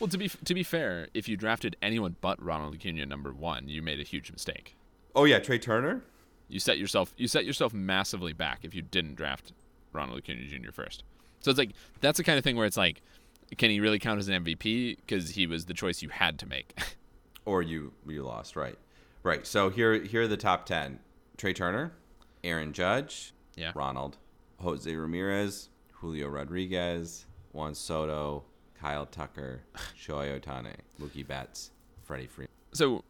Well, 0.00 0.08
to 0.08 0.16
be 0.16 0.30
to 0.46 0.54
be 0.54 0.62
fair, 0.62 1.08
if 1.12 1.28
you 1.28 1.36
drafted 1.36 1.76
anyone 1.82 2.16
but 2.22 2.42
Ronald 2.42 2.74
Acuna 2.74 3.04
number 3.04 3.34
one, 3.34 3.68
you 3.68 3.82
made 3.82 4.00
a 4.00 4.02
huge 4.02 4.32
mistake. 4.32 4.74
Oh 5.14 5.24
yeah, 5.24 5.40
Trea 5.40 5.58
Turner. 5.58 6.02
You 6.48 6.58
set 6.58 6.78
yourself 6.78 7.12
you 7.18 7.28
set 7.28 7.44
yourself 7.44 7.74
massively 7.74 8.32
back 8.32 8.60
if 8.62 8.74
you 8.74 8.80
didn't 8.80 9.16
draft 9.16 9.52
Ronald 9.92 10.20
Acuna 10.20 10.46
Jr. 10.46 10.72
first. 10.72 11.04
So 11.40 11.50
it's 11.50 11.58
like 11.58 11.72
that's 12.00 12.16
the 12.16 12.24
kind 12.24 12.38
of 12.38 12.44
thing 12.44 12.56
where 12.56 12.64
it's 12.64 12.78
like, 12.78 13.02
can 13.58 13.68
he 13.70 13.78
really 13.78 13.98
count 13.98 14.20
as 14.20 14.28
an 14.28 14.42
MVP 14.42 14.96
because 14.96 15.28
he 15.28 15.46
was 15.46 15.66
the 15.66 15.74
choice 15.74 16.00
you 16.00 16.08
had 16.08 16.38
to 16.38 16.46
make? 16.46 16.78
or 17.48 17.62
you 17.62 17.92
you 18.06 18.22
lost 18.22 18.56
right 18.56 18.76
right 19.22 19.46
so 19.46 19.70
here 19.70 19.94
here 20.02 20.22
are 20.22 20.28
the 20.28 20.36
top 20.36 20.66
10 20.66 20.98
trea 21.38 21.54
turner 21.54 21.92
aaron 22.44 22.74
judge 22.74 23.32
Yeah. 23.58 23.72
ronald 23.74 24.16
jose 24.60 24.94
ramirez 24.94 25.68
julio 25.92 26.28
rodriguez 26.28 27.26
juan 27.52 27.74
soto 27.74 28.44
kyle 28.80 29.06
tucker 29.06 29.60
shohei 29.98 30.40
ohtani 30.40 30.74
mookie 31.00 31.26
betts 31.26 31.70
freddie 32.04 32.26
freeman 32.26 32.48
so, 32.72 33.02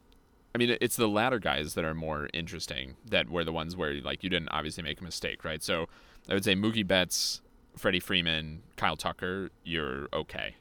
I 0.54 0.58
mean, 0.58 0.76
it's 0.80 0.96
the 0.96 1.08
latter 1.08 1.38
guys 1.38 1.74
that 1.74 1.84
are 1.84 1.94
more 1.94 2.28
interesting. 2.32 2.94
That 3.04 3.28
were 3.28 3.44
the 3.44 3.52
ones 3.52 3.76
where 3.76 4.00
like 4.00 4.22
you 4.22 4.30
didn't 4.30 4.48
obviously 4.50 4.82
make 4.84 5.00
a 5.00 5.04
mistake, 5.04 5.44
right? 5.44 5.62
So 5.62 5.86
I 6.28 6.34
would 6.34 6.44
say 6.44 6.54
Mookie 6.54 6.86
Betts, 6.86 7.40
Freddie 7.76 8.00
Freeman, 8.00 8.62
Kyle 8.76 8.96
Tucker, 8.96 9.50
you're 9.64 10.08
okay. 10.12 10.54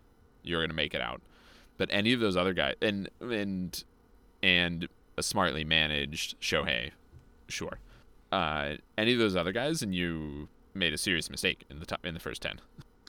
You're 0.43 0.62
gonna 0.63 0.73
make 0.73 0.93
it 0.93 1.02
out. 1.02 1.21
But 1.78 1.89
any 1.91 2.12
of 2.13 2.19
those 2.19 2.36
other 2.36 2.54
guys, 2.54 2.76
and 2.82 3.08
and 3.21 3.84
and 4.41 4.88
a 5.15 5.23
smartly 5.23 5.63
managed 5.63 6.39
Shohei, 6.41 6.91
sure. 7.47 7.80
Uh, 8.31 8.75
any 8.97 9.13
of 9.13 9.19
those 9.19 9.35
other 9.35 9.51
guys, 9.51 9.81
and 9.81 9.95
you 9.95 10.49
made 10.73 10.93
a 10.93 10.97
serious 10.97 11.29
mistake 11.29 11.65
in 11.69 11.79
the 11.79 11.85
top 11.85 12.05
in 12.05 12.13
the 12.13 12.19
first 12.19 12.41
ten. 12.41 12.59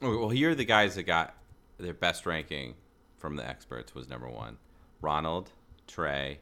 well 0.00 0.28
here 0.30 0.50
are 0.50 0.54
the 0.54 0.64
guys 0.64 0.94
that 0.94 1.02
got 1.02 1.34
their 1.78 1.92
best 1.94 2.24
ranking 2.24 2.74
from 3.18 3.36
the 3.36 3.46
experts 3.46 3.94
was 3.94 4.08
number 4.08 4.28
one 4.28 4.56
ronald 5.02 5.50
trea 5.86 6.38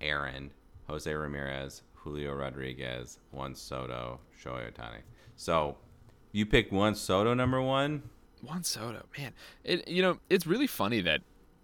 aaron 0.00 0.50
jose 0.88 1.12
ramirez 1.12 1.82
julio 1.94 2.32
rodriguez 2.34 3.18
juan 3.30 3.54
soto 3.54 4.18
shohei 4.42 4.72
ohtani 4.72 5.00
so 5.36 5.76
you 6.32 6.44
pick 6.46 6.72
Juan 6.72 6.94
Soto 6.96 7.32
number 7.34 7.62
one? 7.62 8.02
Juan 8.42 8.62
Soto, 8.64 9.04
man, 9.16 9.32
it 9.62 9.86
you 9.88 10.02
know 10.02 10.18
it's 10.28 10.46
really 10.46 10.66
funny 10.66 11.00
that 11.00 11.20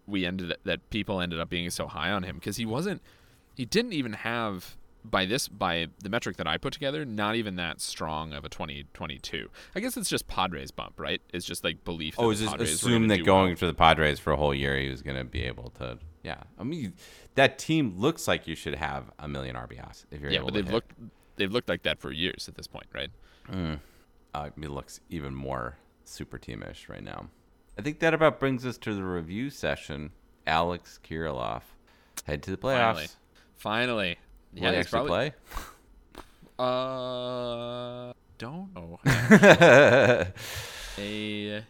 we 0.07 0.25
ended 0.25 0.55
that 0.64 0.88
people 0.90 1.20
ended 1.20 1.40
up 1.40 1.51
being 1.51 1.68
so 1.70 1.87
high 1.88 2.11
on 2.11 2.23
him 2.23 2.37
because 2.37 2.57
he 2.57 2.64
wasn't, 2.66 3.03
he 3.57 3.64
didn't 3.64 3.92
even 3.92 4.12
have 4.12 4.77
by 5.05 5.25
this 5.27 5.49
by 5.49 5.87
the 6.03 6.09
metric 6.09 6.37
that 6.37 6.47
I 6.47 6.59
put 6.59 6.73
together, 6.73 7.05
not 7.05 7.35
even 7.37 7.57
that 7.57 7.81
strong 7.81 8.33
of 8.33 8.45
a 8.45 8.49
2022. 8.49 9.49
I 9.75 9.81
guess 9.81 9.97
it's 9.97 10.09
just 10.11 10.27
Padres 10.29 10.71
bump, 10.71 10.99
right? 11.01 11.21
It's 11.33 11.47
just 11.47 11.65
like 11.65 11.85
belief. 11.85 12.17
That 12.17 12.23
Oh, 12.23 12.31
is 12.31 12.41
just 12.41 12.59
assume 12.61 13.09
that 13.09 13.25
going 13.25 13.49
well. 13.49 13.57
to 13.57 13.67
the 13.67 13.75
Padres 13.75 14.19
for 14.19 14.33
a 14.33 14.37
whole 14.37 14.55
year, 14.55 14.77
he 14.79 14.89
was 14.89 15.03
going 15.03 15.17
to 15.17 15.25
be 15.25 15.43
able 15.45 15.71
to. 15.79 15.99
Yeah, 16.23 16.43
I 16.59 16.65
mean, 16.65 16.95
that 17.35 17.59
team 17.59 17.95
looks 17.97 18.29
like 18.29 18.47
you 18.47 18.55
should 18.55 18.75
have 18.75 19.11
a 19.19 19.27
million 19.27 19.57
RBIs 19.57 20.05
if 20.11 20.21
you're 20.21 20.31
Yeah, 20.31 20.39
able 20.41 20.49
but 20.49 20.55
they've 20.55 20.65
hit. 20.67 20.75
looked 20.75 20.93
they've 21.37 21.53
looked 21.53 21.69
like 21.69 21.83
that 21.85 21.99
for 21.99 22.13
years 22.13 22.47
at 22.49 22.55
this 22.57 22.67
point, 22.67 22.87
right? 22.95 23.11
uh, 24.35 24.51
he 24.61 24.67
looks 24.67 25.01
even 25.09 25.35
more 25.35 25.79
super 26.05 26.39
teamish 26.39 26.89
right 26.89 27.03
now. 27.03 27.29
I 27.79 27.83
think 27.83 28.01
that 28.01 28.13
about 28.15 28.39
brings 28.39 28.67
us 28.67 28.77
to 28.79 28.95
the 28.95 29.03
review 29.03 29.49
session. 29.51 30.11
Alex 30.47 30.99
Kirilloff 31.03 31.63
head 32.25 32.43
to 32.43 32.51
the 32.51 32.57
playoffs. 32.57 32.95
Finally, 32.97 33.09
finally, 33.57 34.19
Will 34.55 34.63
yeah, 34.63 34.71
he 34.73 34.77
actually 34.77 34.91
probably, 34.91 35.31
play. 35.31 35.33
Uh, 36.59 38.13
don't 38.37 38.75
know. 38.75 39.01
a 40.99 41.65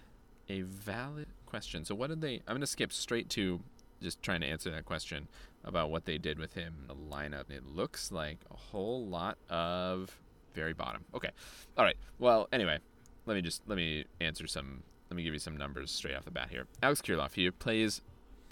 a 0.48 0.62
valid 0.62 1.28
question. 1.46 1.84
So 1.84 1.94
what 1.94 2.08
did 2.08 2.20
they? 2.20 2.42
I'm 2.48 2.56
gonna 2.56 2.66
skip 2.66 2.92
straight 2.92 3.28
to 3.30 3.60
just 4.02 4.20
trying 4.20 4.40
to 4.40 4.48
answer 4.48 4.68
that 4.72 4.84
question 4.86 5.28
about 5.64 5.90
what 5.90 6.06
they 6.06 6.18
did 6.18 6.40
with 6.40 6.54
him 6.54 6.74
in 6.80 6.88
the 6.88 6.94
lineup. 6.94 7.50
It 7.50 7.64
looks 7.64 8.10
like 8.10 8.38
a 8.50 8.56
whole 8.56 9.06
lot 9.06 9.38
of 9.48 10.18
very 10.54 10.72
bottom. 10.72 11.04
Okay. 11.14 11.30
All 11.78 11.84
right. 11.84 11.96
Well, 12.18 12.48
anyway, 12.52 12.78
let 13.26 13.34
me 13.34 13.42
just 13.42 13.62
let 13.68 13.76
me 13.76 14.06
answer 14.20 14.48
some 14.48 14.82
let 15.10 15.16
me 15.16 15.22
give 15.22 15.32
you 15.32 15.40
some 15.40 15.56
numbers 15.56 15.90
straight 15.90 16.16
off 16.16 16.24
the 16.24 16.30
bat 16.30 16.48
here. 16.50 16.66
Alex 16.82 17.00
Kirilloff, 17.00 17.34
he 17.34 17.50
plays 17.50 18.00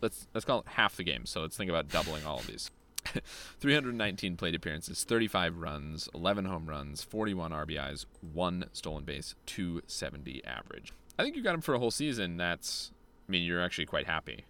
let's 0.03 0.29
let's 0.35 0.45
call 0.45 0.61
it 0.61 0.69
half 0.69 0.97
the 0.97 1.05
game. 1.05 1.27
So 1.27 1.41
let's 1.41 1.57
think 1.57 1.71
about 1.71 1.88
doubling 1.88 2.25
all 2.25 2.38
of 2.38 2.47
these. 2.47 2.71
319 3.61 4.37
plate 4.37 4.55
appearances, 4.55 5.05
35 5.05 5.57
runs, 5.59 6.09
11 6.14 6.44
home 6.44 6.66
runs, 6.66 7.03
41 7.03 7.51
RBIs, 7.53 8.07
one 8.33 8.66
stolen 8.73 9.05
base, 9.05 9.35
270 9.47 10.44
average. 10.44 10.92
I 11.18 11.23
think 11.23 11.37
you 11.37 11.42
got 11.42 11.55
him 11.55 11.61
for 11.61 11.75
a 11.75 11.79
whole 11.79 11.90
season. 11.90 12.37
That's 12.37 12.92
I 13.29 13.33
mean, 13.33 13.42
you're 13.42 13.62
actually 13.62 13.87
quite 13.87 14.07
happy. 14.07 14.44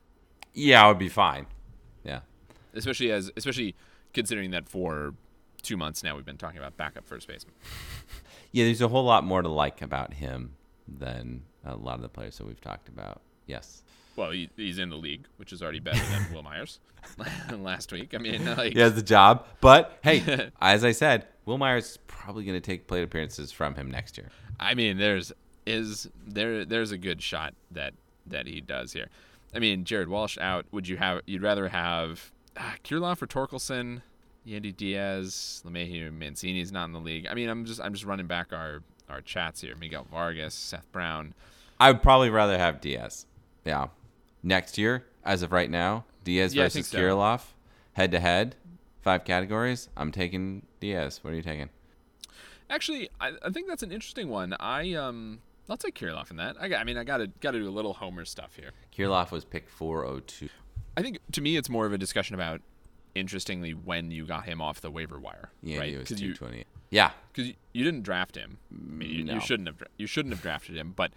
Yeah, 0.55 0.85
I 0.85 0.89
would 0.89 0.99
be 0.99 1.09
fine. 1.09 1.47
Yeah. 2.05 2.21
Especially 2.75 3.11
as 3.11 3.31
especially 3.37 3.75
considering 4.13 4.51
that 4.51 4.69
for 4.69 5.15
two 5.63 5.77
months 5.77 6.03
now 6.03 6.15
we've 6.15 6.25
been 6.25 6.37
talking 6.39 6.59
about 6.59 6.77
backup 6.77 7.07
first 7.07 7.27
baseman. 7.29 7.55
Yeah, 8.51 8.65
there's 8.65 8.81
a 8.81 8.89
whole 8.89 9.05
lot 9.05 9.25
more 9.25 9.43
to 9.43 9.49
like 9.49 9.83
about 9.83 10.15
him 10.15 10.55
than 10.87 11.43
a 11.67 11.77
lot 11.77 11.97
of 11.97 12.01
the 12.01 12.09
players 12.09 12.39
that 12.39 12.47
we've 12.47 12.61
talked 12.61 12.89
about. 12.89 13.21
Yes. 13.47 13.83
Well, 14.19 14.33
he, 14.33 14.51
he's 14.57 14.81
in 14.81 14.91
the 14.91 14.97
league, 14.97 15.29
which 15.37 15.53
is 15.53 15.63
already 15.63 15.79
better 15.79 16.05
than 16.11 16.33
Wil 16.33 16.43
Myers 16.43 16.81
last 17.57 17.93
week. 17.93 18.15
I 18.15 18.19
mean, 18.19 18.45
like, 18.57 18.73
he 18.73 18.81
has 18.81 18.97
the 18.97 19.03
job, 19.03 19.47
but 19.61 19.97
hey, 20.03 20.51
as 20.61 20.85
I 20.85 20.91
said, 20.91 21.29
Wil 21.47 21.57
Myers 21.57 21.91
is 21.93 21.99
probably 22.09 22.45
going 22.45 22.61
to 22.61 22.61
take 22.61 22.89
plate 22.89 23.05
appearances 23.05 23.53
from 23.53 23.77
him 23.77 23.89
next 23.89 24.19
year. 24.19 24.29
I 24.59 24.75
mean, 24.75 24.99
there's 24.99 25.33
is 25.67 26.09
there 26.27 26.65
there's 26.65 26.91
a 26.91 26.99
good 26.99 27.23
shot 27.23 27.55
that 27.71 27.95
that 28.27 28.49
he 28.49 28.61
does 28.61 28.93
here. 28.93 29.09
I 29.55 29.61
mean, 29.61 29.85
Jared 29.85 30.09
Walsh 30.09 30.37
out. 30.39 30.67
Would 30.73 30.89
you 30.89 30.97
have? 30.97 31.23
You'd 31.27 31.43
rather 31.43 31.69
have 31.69 32.33
uh, 32.57 32.73
Kirilloff 32.83 33.23
or 33.23 33.29
Torkelson? 33.29 34.03
Yandy 34.45 34.77
Diaz, 34.77 35.63
LeMahieu, 35.65 36.11
Mancini's 36.11 36.73
not 36.73 36.87
in 36.87 36.93
the 36.93 36.99
league. 37.01 37.29
I 37.31 37.35
mean, 37.35 37.49
I'm 37.49 37.65
just 37.65 37.81
I'm 37.81 37.93
just 37.93 38.05
running 38.05 38.27
back 38.27 38.53
our 38.53 38.83
our 39.09 39.21
chats 39.21 39.61
here. 39.61 39.77
Miguel 39.77 40.09
Vargas, 40.11 40.55
Seth 40.55 40.91
Brown. 40.91 41.35
I 41.79 41.93
would 41.93 42.03
probably 42.03 42.31
rather 42.31 42.59
have 42.59 42.81
Diaz. 42.81 43.25
Yeah. 43.65 43.87
Next 44.43 44.79
year, 44.79 45.05
as 45.25 45.43
of 45.43 45.53
right 45.53 45.71
now, 45.71 46.05
Diaz 46.25 46.55
yeah, 46.55 46.65
versus 46.65 46.87
so. 46.89 46.99
Kirilloff, 46.99 47.43
head 47.95 48.13
to 48.13 48.21
head, 48.21 48.57
five 49.01 49.25
categories. 49.25 49.89
I'm 49.97 50.13
taking 50.13 50.67
Diaz. 50.81 51.21
What 51.23 51.33
are 51.33 51.37
you 51.37 51.43
taking? 51.43 51.71
Actually, 52.71 53.09
I, 53.21 53.33
I 53.43 53.51
think 53.51 53.67
that's 53.67 53.83
an 53.83 53.93
interesting 53.93 54.29
one. 54.29 54.55
I 54.61 54.95
um 54.95 55.41
I'll 55.69 55.77
take 55.77 55.95
Kirilloff 55.95 56.31
in 56.31 56.37
that. 56.37 56.57
I, 56.61 56.75
I 56.75 56.85
mean, 56.85 56.97
I 56.97 57.05
got 57.05 57.19
to 57.19 57.27
got 57.41 57.53
to 57.53 57.59
do 57.59 57.69
a 57.69 57.71
little 57.71 57.95
Homer 57.95 58.25
stuff 58.25 58.55
here. 58.57 58.71
Kirilloff 58.97 59.31
was 59.31 59.45
pick 59.45 59.69
402. 59.69 60.49
I 60.97 61.03
think 61.03 61.19
to 61.33 61.41
me, 61.41 61.57
it's 61.57 61.69
more 61.69 61.87
of 61.87 61.93
a 61.93 61.99
discussion 61.99 62.35
about 62.35 62.61
interestingly 63.15 63.73
when 63.73 64.11
you 64.11 64.27
got 64.27 64.45
him 64.45 64.61
off 64.61 64.81
the 64.81 64.91
waiver 64.91 65.19
wire. 65.19 65.51
Yeah, 65.63 65.79
right? 65.79 65.91
he 65.91 65.97
was 65.97 66.09
two 66.09 66.35
twenty. 66.35 66.65
Yeah, 66.91 67.11
because 67.33 67.49
you, 67.49 67.55
you, 67.73 67.85
didn't 67.85 68.03
draft 68.03 68.35
him. 68.35 68.59
I 68.73 68.93
mean, 68.93 69.11
you, 69.11 69.25
no. 69.25 69.35
you, 69.35 69.41
shouldn't 69.41 69.69
have. 69.69 69.83
You 69.99 70.07
shouldn't 70.07 70.35
have 70.35 70.43
drafted 70.43 70.77
him. 70.77 70.95
But 70.97 71.13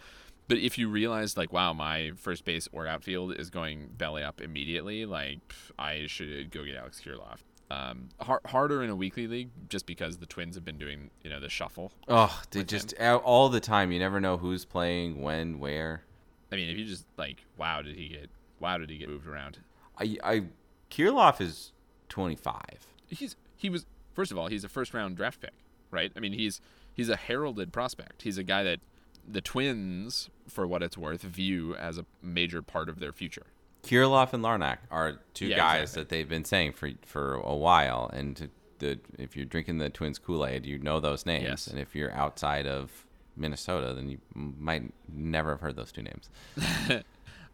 but 0.52 0.60
if 0.60 0.78
you 0.78 0.90
realize 0.90 1.38
like, 1.38 1.54
wow, 1.54 1.72
my 1.72 2.12
first 2.18 2.44
base 2.44 2.68
or 2.74 2.86
outfield 2.86 3.40
is 3.40 3.50
going 3.50 3.88
belly 3.98 4.22
up 4.22 4.42
immediately, 4.42 5.06
like 5.06 5.40
I 5.80 6.08
should 6.08 6.52
go 6.52 6.66
get 6.66 6.76
Alex 6.76 7.02
Kirilloff. 7.02 7.38
Um, 7.70 8.10
hard, 8.20 8.42
harder 8.46 8.84
in 8.84 8.90
a 8.90 8.96
weekly 8.98 9.28
league 9.28 9.50
just 9.70 9.86
because 9.86 10.18
the 10.18 10.26
Twins 10.26 10.56
have 10.56 10.66
been 10.66 10.78
doing 10.78 11.10
you 11.24 11.30
know 11.30 11.40
the 11.40 11.48
shuffle. 11.48 11.94
Oh, 12.10 12.42
they 12.52 12.66
just 12.66 12.92
him. 12.98 13.22
all 13.24 13.48
the 13.48 13.62
time. 13.62 13.94
You 13.94 14.00
never 14.00 14.20
know 14.20 14.36
who's 14.36 14.66
playing 14.66 15.22
when, 15.22 15.58
where. 15.58 16.04
I 16.52 16.58
mean, 16.58 16.70
if 16.70 16.78
you 16.78 16.84
just 16.84 17.06
like, 17.16 17.46
wow, 17.56 17.82
did 17.82 17.96
he 17.96 18.10
get? 18.10 18.30
Wow, 18.60 18.78
did 18.78 18.90
he 18.90 18.98
get 18.98 19.08
moved 19.08 19.28
around? 19.28 19.60
I, 19.98 20.18
I, 20.22 20.44
Kirilloff 20.90 21.40
is 21.40 21.72
25. 22.10 22.62
He's 23.08 23.38
he 23.56 23.70
was 23.70 23.86
first 24.14 24.34
of 24.34 24.38
all 24.38 24.48
he's 24.48 24.66
a 24.66 24.70
first 24.70 24.94
round 24.94 25.16
draft 25.16 25.40
pick, 25.40 25.54
right? 25.92 26.12
I 26.14 26.20
mean 26.20 26.34
he's 26.34 26.60
he's 26.94 27.08
a 27.08 27.16
heralded 27.16 27.72
prospect. 27.72 28.24
He's 28.24 28.38
a 28.38 28.44
guy 28.44 28.64
that 28.64 28.82
the 29.28 29.42
Twins, 29.42 30.30
for 30.48 30.68
what 30.68 30.84
it's 30.84 30.98
worth, 30.98 31.22
view 31.22 31.76
as 31.76 31.98
a 31.98 32.06
major 32.22 32.62
part 32.62 32.90
of 32.90 33.00
their 33.00 33.12
future. 33.12 33.48
Kirilloff 33.84 34.34
and 34.34 34.44
Larnach 34.44 34.78
are 34.92 35.20
two 35.34 35.48
yeah, 35.48 35.58
guys 35.58 35.82
exactly. 35.82 36.02
that 36.02 36.10
they've 36.10 36.30
been 36.30 36.46
saying 36.46 36.74
for 36.74 36.92
for 37.06 37.36
a 37.36 37.56
while, 37.56 38.10
and 38.14 38.50
the 38.80 39.00
if 39.18 39.36
you're 39.36 39.46
drinking 39.46 39.80
the 39.80 39.90
Twins 39.90 40.20
Kool 40.20 40.46
Aid, 40.46 40.66
you 40.66 40.78
know 40.80 41.00
those 41.00 41.26
names, 41.26 41.44
yes. 41.44 41.68
and 41.68 41.80
if 41.80 41.96
you're 41.96 42.12
outside 42.12 42.68
of 42.68 43.06
Minnesota, 43.36 43.94
then 43.94 44.10
you 44.10 44.20
might 44.36 44.92
never 45.12 45.52
have 45.52 45.62
heard 45.62 45.76
those 45.76 45.92
two 45.92 46.04
names. 46.04 46.30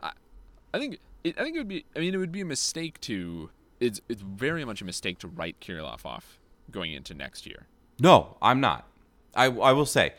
I, 0.02 0.12
I 0.74 0.80
think 0.80 1.00
it, 1.24 1.40
I 1.40 1.44
think 1.44 1.56
it 1.56 1.60
would 1.60 1.68
be. 1.68 1.86
I 1.96 2.00
mean, 2.00 2.14
it 2.14 2.18
would 2.18 2.32
be 2.32 2.42
a 2.42 2.46
mistake 2.46 3.00
to 3.02 3.50
it's 3.80 4.02
it's 4.10 4.22
very 4.22 4.66
much 4.66 4.82
a 4.82 4.86
mistake 4.86 5.20
to 5.20 5.28
write 5.28 5.60
Kirilloff 5.60 6.06
off 6.06 6.40
going 6.72 6.94
into 6.94 7.14
next 7.14 7.46
year. 7.46 7.68
No, 8.00 8.38
I'm 8.42 8.60
not. 8.60 8.88
I 9.36 9.46
I 9.46 9.72
will 9.72 9.86
say, 9.86 10.14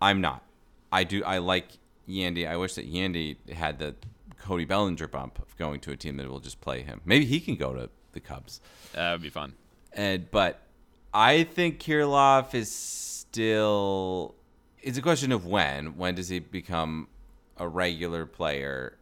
I'm 0.00 0.20
not. 0.20 0.42
I 0.94 1.02
do. 1.02 1.24
I 1.24 1.38
like 1.38 1.66
Yandy. 2.08 2.48
I 2.48 2.56
wish 2.56 2.74
that 2.74 2.88
Yandy 2.90 3.36
had 3.50 3.80
the 3.80 3.96
Cody 4.38 4.64
Bellinger 4.64 5.08
bump 5.08 5.40
of 5.40 5.56
going 5.56 5.80
to 5.80 5.90
a 5.90 5.96
team 5.96 6.16
that 6.18 6.28
will 6.28 6.38
just 6.38 6.60
play 6.60 6.82
him. 6.82 7.00
Maybe 7.04 7.24
he 7.24 7.40
can 7.40 7.56
go 7.56 7.74
to 7.74 7.90
the 8.12 8.20
Cubs. 8.20 8.60
That 8.92 9.10
would 9.10 9.22
be 9.22 9.28
fun. 9.28 9.54
And 9.92 10.30
but 10.30 10.62
I 11.12 11.42
think 11.42 11.80
Kirilloff 11.80 12.54
is 12.54 12.70
still. 12.72 14.36
It's 14.82 14.96
a 14.96 15.02
question 15.02 15.32
of 15.32 15.46
when. 15.46 15.96
When 15.96 16.14
does 16.14 16.28
he 16.28 16.38
become 16.38 17.08
a 17.56 17.66
regular 17.66 18.24
player? 18.24 18.96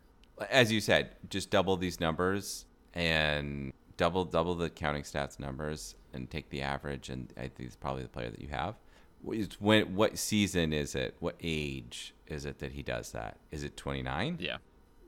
As 0.50 0.72
you 0.72 0.81
said, 0.81 1.11
just 1.28 1.50
double 1.50 1.76
these 1.76 2.00
numbers 2.00 2.64
and 2.94 3.74
double 3.98 4.24
double 4.24 4.55
the 4.55 4.70
counting 4.70 5.02
stats 5.02 5.38
numbers 5.38 5.94
and 6.14 6.31
take 6.31 6.48
the 6.48 6.62
average, 6.62 7.11
and 7.11 7.31
I 7.37 7.42
think 7.42 7.59
he's 7.59 7.76
probably 7.76 8.02
the 8.02 8.09
player 8.09 8.31
that 8.31 8.40
you 8.40 8.48
have. 8.48 8.76
When 9.22 9.94
what 9.94 10.18
season 10.18 10.72
is 10.72 10.94
it? 10.94 11.16
What 11.20 11.37
age 11.42 12.14
is 12.26 12.44
it 12.44 12.58
that 12.58 12.72
he 12.72 12.82
does 12.82 13.12
that? 13.12 13.37
Is 13.50 13.62
it 13.62 13.76
29? 13.76 14.38
Yeah. 14.40 14.56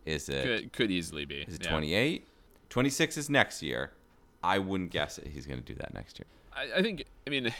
Is 0.06 0.28
it 0.28 0.44
could, 0.44 0.72
could 0.72 0.90
easily 0.90 1.24
be? 1.24 1.44
Is 1.48 1.54
it 1.56 1.62
28? 1.62 2.20
Yeah. 2.20 2.28
26 2.68 3.16
is 3.16 3.30
next 3.30 3.62
year. 3.62 3.92
I 4.42 4.58
wouldn't 4.58 4.90
guess 4.90 5.18
it. 5.18 5.28
He's 5.28 5.46
going 5.46 5.60
to 5.60 5.64
do 5.64 5.74
that 5.76 5.94
next 5.94 6.18
year. 6.18 6.26
I, 6.54 6.78
I 6.78 6.82
think. 6.82 7.04
I 7.26 7.30
mean, 7.30 7.52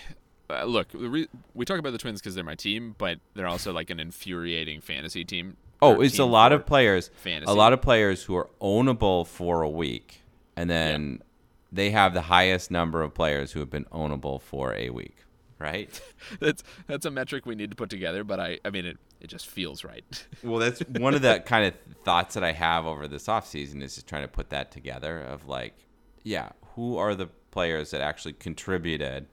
uh, 0.51 0.65
look, 0.65 0.89
re- 0.93 1.29
we 1.55 1.65
talk 1.65 1.79
about 1.79 1.93
the 1.93 1.99
Twins 1.99 2.21
because 2.21 2.35
they're 2.35 2.45
my 2.45 2.55
team, 2.55 2.95
but 2.99 3.19
they're 3.35 3.49
also 3.49 3.73
like 3.73 3.91
an 3.91 3.99
infuriating 3.99 4.81
fantasy 4.81 5.25
team. 5.25 5.57
Oh, 5.81 6.01
it's 6.01 6.19
a 6.19 6.25
lot 6.25 6.53
of 6.53 6.67
players. 6.67 7.11
Fantasy. 7.17 7.51
A 7.51 7.55
lot 7.55 7.73
of 7.73 7.83
players 7.83 8.23
who 8.23 8.37
are 8.37 8.49
ownable 8.61 9.27
for 9.27 9.63
a 9.63 9.69
week 9.69 10.23
and 10.57 10.71
then 10.71 11.13
yep. 11.13 11.21
they 11.73 11.91
have 11.91 12.15
the 12.15 12.23
highest 12.23 12.71
number 12.71 13.03
of 13.03 13.15
players 13.15 13.53
who 13.53 13.61
have 13.61 13.71
been 13.71 13.85
ownable 13.87 14.41
for 14.41 14.75
a 14.75 14.91
week. 14.91 15.17
Right. 15.59 16.01
that's 16.41 16.63
that's 16.87 17.07
a 17.07 17.11
metric 17.11 17.47
we 17.47 17.55
need 17.55 17.71
to 17.71 17.77
put 17.77 17.91
together, 17.91 18.25
but 18.25 18.41
I 18.41 18.59
I 18.65 18.71
mean 18.71 18.87
it 18.87 18.99
it 19.21 19.29
just 19.29 19.47
feels 19.47 19.85
right. 19.85 20.27
well, 20.43 20.59
that's 20.59 20.81
one 20.81 21.15
of 21.15 21.23
the 21.23 21.43
kind 21.47 21.67
of 21.67 21.75
thoughts 22.05 22.35
that 22.35 22.45
I 22.45 22.53
have 22.53 22.87
over 22.87 23.09
this 23.09 23.27
offseason 23.27 23.83
is 23.83 23.95
just 23.95 24.07
trying 24.07 24.23
to 24.23 24.29
put 24.29 24.51
that 24.51 24.71
together 24.71 25.21
of 25.21 25.49
like, 25.49 25.75
yeah, 26.23 26.51
who 26.75 26.97
are 26.99 27.15
the 27.15 27.29
players 27.51 27.91
that 27.93 28.01
actually 28.01 28.35
contributed? 28.35 29.27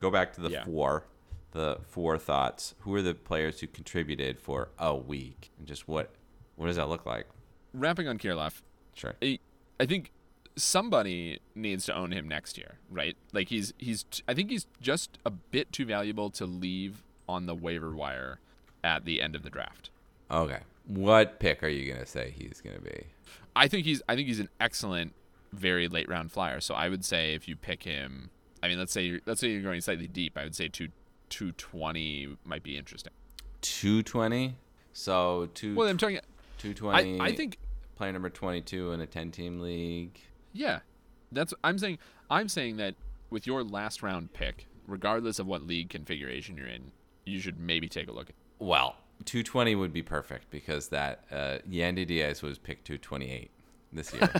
Go 0.00 0.10
back 0.10 0.32
to 0.34 0.40
the 0.40 0.50
yeah. 0.50 0.64
four, 0.64 1.06
the 1.52 1.78
four 1.88 2.18
thoughts. 2.18 2.74
Who 2.80 2.94
are 2.94 3.02
the 3.02 3.14
players 3.14 3.60
who 3.60 3.66
contributed 3.66 4.38
for 4.38 4.68
a 4.78 4.94
week, 4.94 5.50
and 5.58 5.66
just 5.66 5.88
what 5.88 6.10
what 6.56 6.66
does 6.66 6.76
that 6.76 6.88
look 6.88 7.06
like? 7.06 7.26
Wrapping 7.72 8.08
on 8.08 8.18
Kirilloff. 8.18 8.60
Sure. 8.94 9.14
I, 9.22 9.38
I 9.78 9.86
think 9.86 10.12
somebody 10.56 11.40
needs 11.54 11.84
to 11.86 11.96
own 11.96 12.12
him 12.12 12.28
next 12.28 12.58
year, 12.58 12.78
right? 12.90 13.16
Like 13.32 13.48
he's 13.48 13.72
he's 13.78 14.04
I 14.28 14.34
think 14.34 14.50
he's 14.50 14.66
just 14.80 15.18
a 15.24 15.30
bit 15.30 15.72
too 15.72 15.84
valuable 15.84 16.30
to 16.30 16.46
leave 16.46 17.02
on 17.28 17.46
the 17.46 17.54
waiver 17.54 17.94
wire 17.94 18.40
at 18.82 19.04
the 19.04 19.20
end 19.20 19.34
of 19.34 19.42
the 19.42 19.50
draft. 19.50 19.90
Okay. 20.30 20.60
What 20.86 21.38
pick 21.38 21.62
are 21.62 21.68
you 21.68 21.86
going 21.92 22.04
to 22.04 22.06
say 22.06 22.34
he's 22.36 22.60
going 22.60 22.76
to 22.76 22.82
be? 22.82 23.06
I 23.54 23.68
think 23.68 23.84
he's 23.84 24.02
I 24.08 24.16
think 24.16 24.28
he's 24.28 24.40
an 24.40 24.48
excellent 24.60 25.14
very 25.52 25.88
late 25.88 26.08
round 26.08 26.32
flyer. 26.32 26.60
So 26.60 26.74
I 26.74 26.88
would 26.88 27.04
say 27.04 27.34
if 27.34 27.48
you 27.48 27.56
pick 27.56 27.82
him, 27.82 28.30
I 28.62 28.68
mean 28.68 28.78
let's 28.78 28.92
say 28.92 29.02
you're, 29.02 29.20
let's 29.26 29.40
say 29.40 29.48
you're 29.48 29.62
going 29.62 29.80
slightly 29.80 30.06
deep, 30.06 30.36
I 30.36 30.44
would 30.44 30.54
say 30.54 30.68
2 30.68 30.88
220 31.28 32.36
might 32.44 32.62
be 32.62 32.76
interesting. 32.76 33.12
220? 33.62 34.56
So 34.92 35.48
2 35.54 35.74
Well, 35.74 35.88
I'm 35.88 35.98
talking 35.98 36.18
220 36.58 37.20
I, 37.20 37.24
I 37.26 37.32
think 37.34 37.58
player 37.96 38.12
number 38.12 38.30
22 38.30 38.92
in 38.92 39.00
a 39.00 39.06
10 39.06 39.30
team 39.30 39.60
league. 39.60 40.18
Yeah, 40.52 40.80
that's 41.32 41.54
I'm 41.64 41.78
saying. 41.78 41.98
I'm 42.30 42.48
saying 42.48 42.76
that 42.78 42.94
with 43.30 43.46
your 43.46 43.62
last 43.64 44.02
round 44.02 44.32
pick, 44.32 44.66
regardless 44.86 45.38
of 45.38 45.46
what 45.46 45.62
league 45.66 45.88
configuration 45.90 46.56
you're 46.56 46.66
in, 46.66 46.90
you 47.24 47.40
should 47.40 47.58
maybe 47.60 47.88
take 47.88 48.08
a 48.08 48.12
look. 48.12 48.30
at 48.30 48.34
Well, 48.58 48.96
220 49.24 49.74
would 49.76 49.92
be 49.92 50.02
perfect 50.02 50.50
because 50.50 50.88
that 50.88 51.24
uh, 51.30 51.58
Yandy 51.68 52.06
Diaz 52.06 52.42
was 52.42 52.58
picked 52.58 52.86
228 52.86 53.50
this 53.92 54.12
year. 54.14 54.30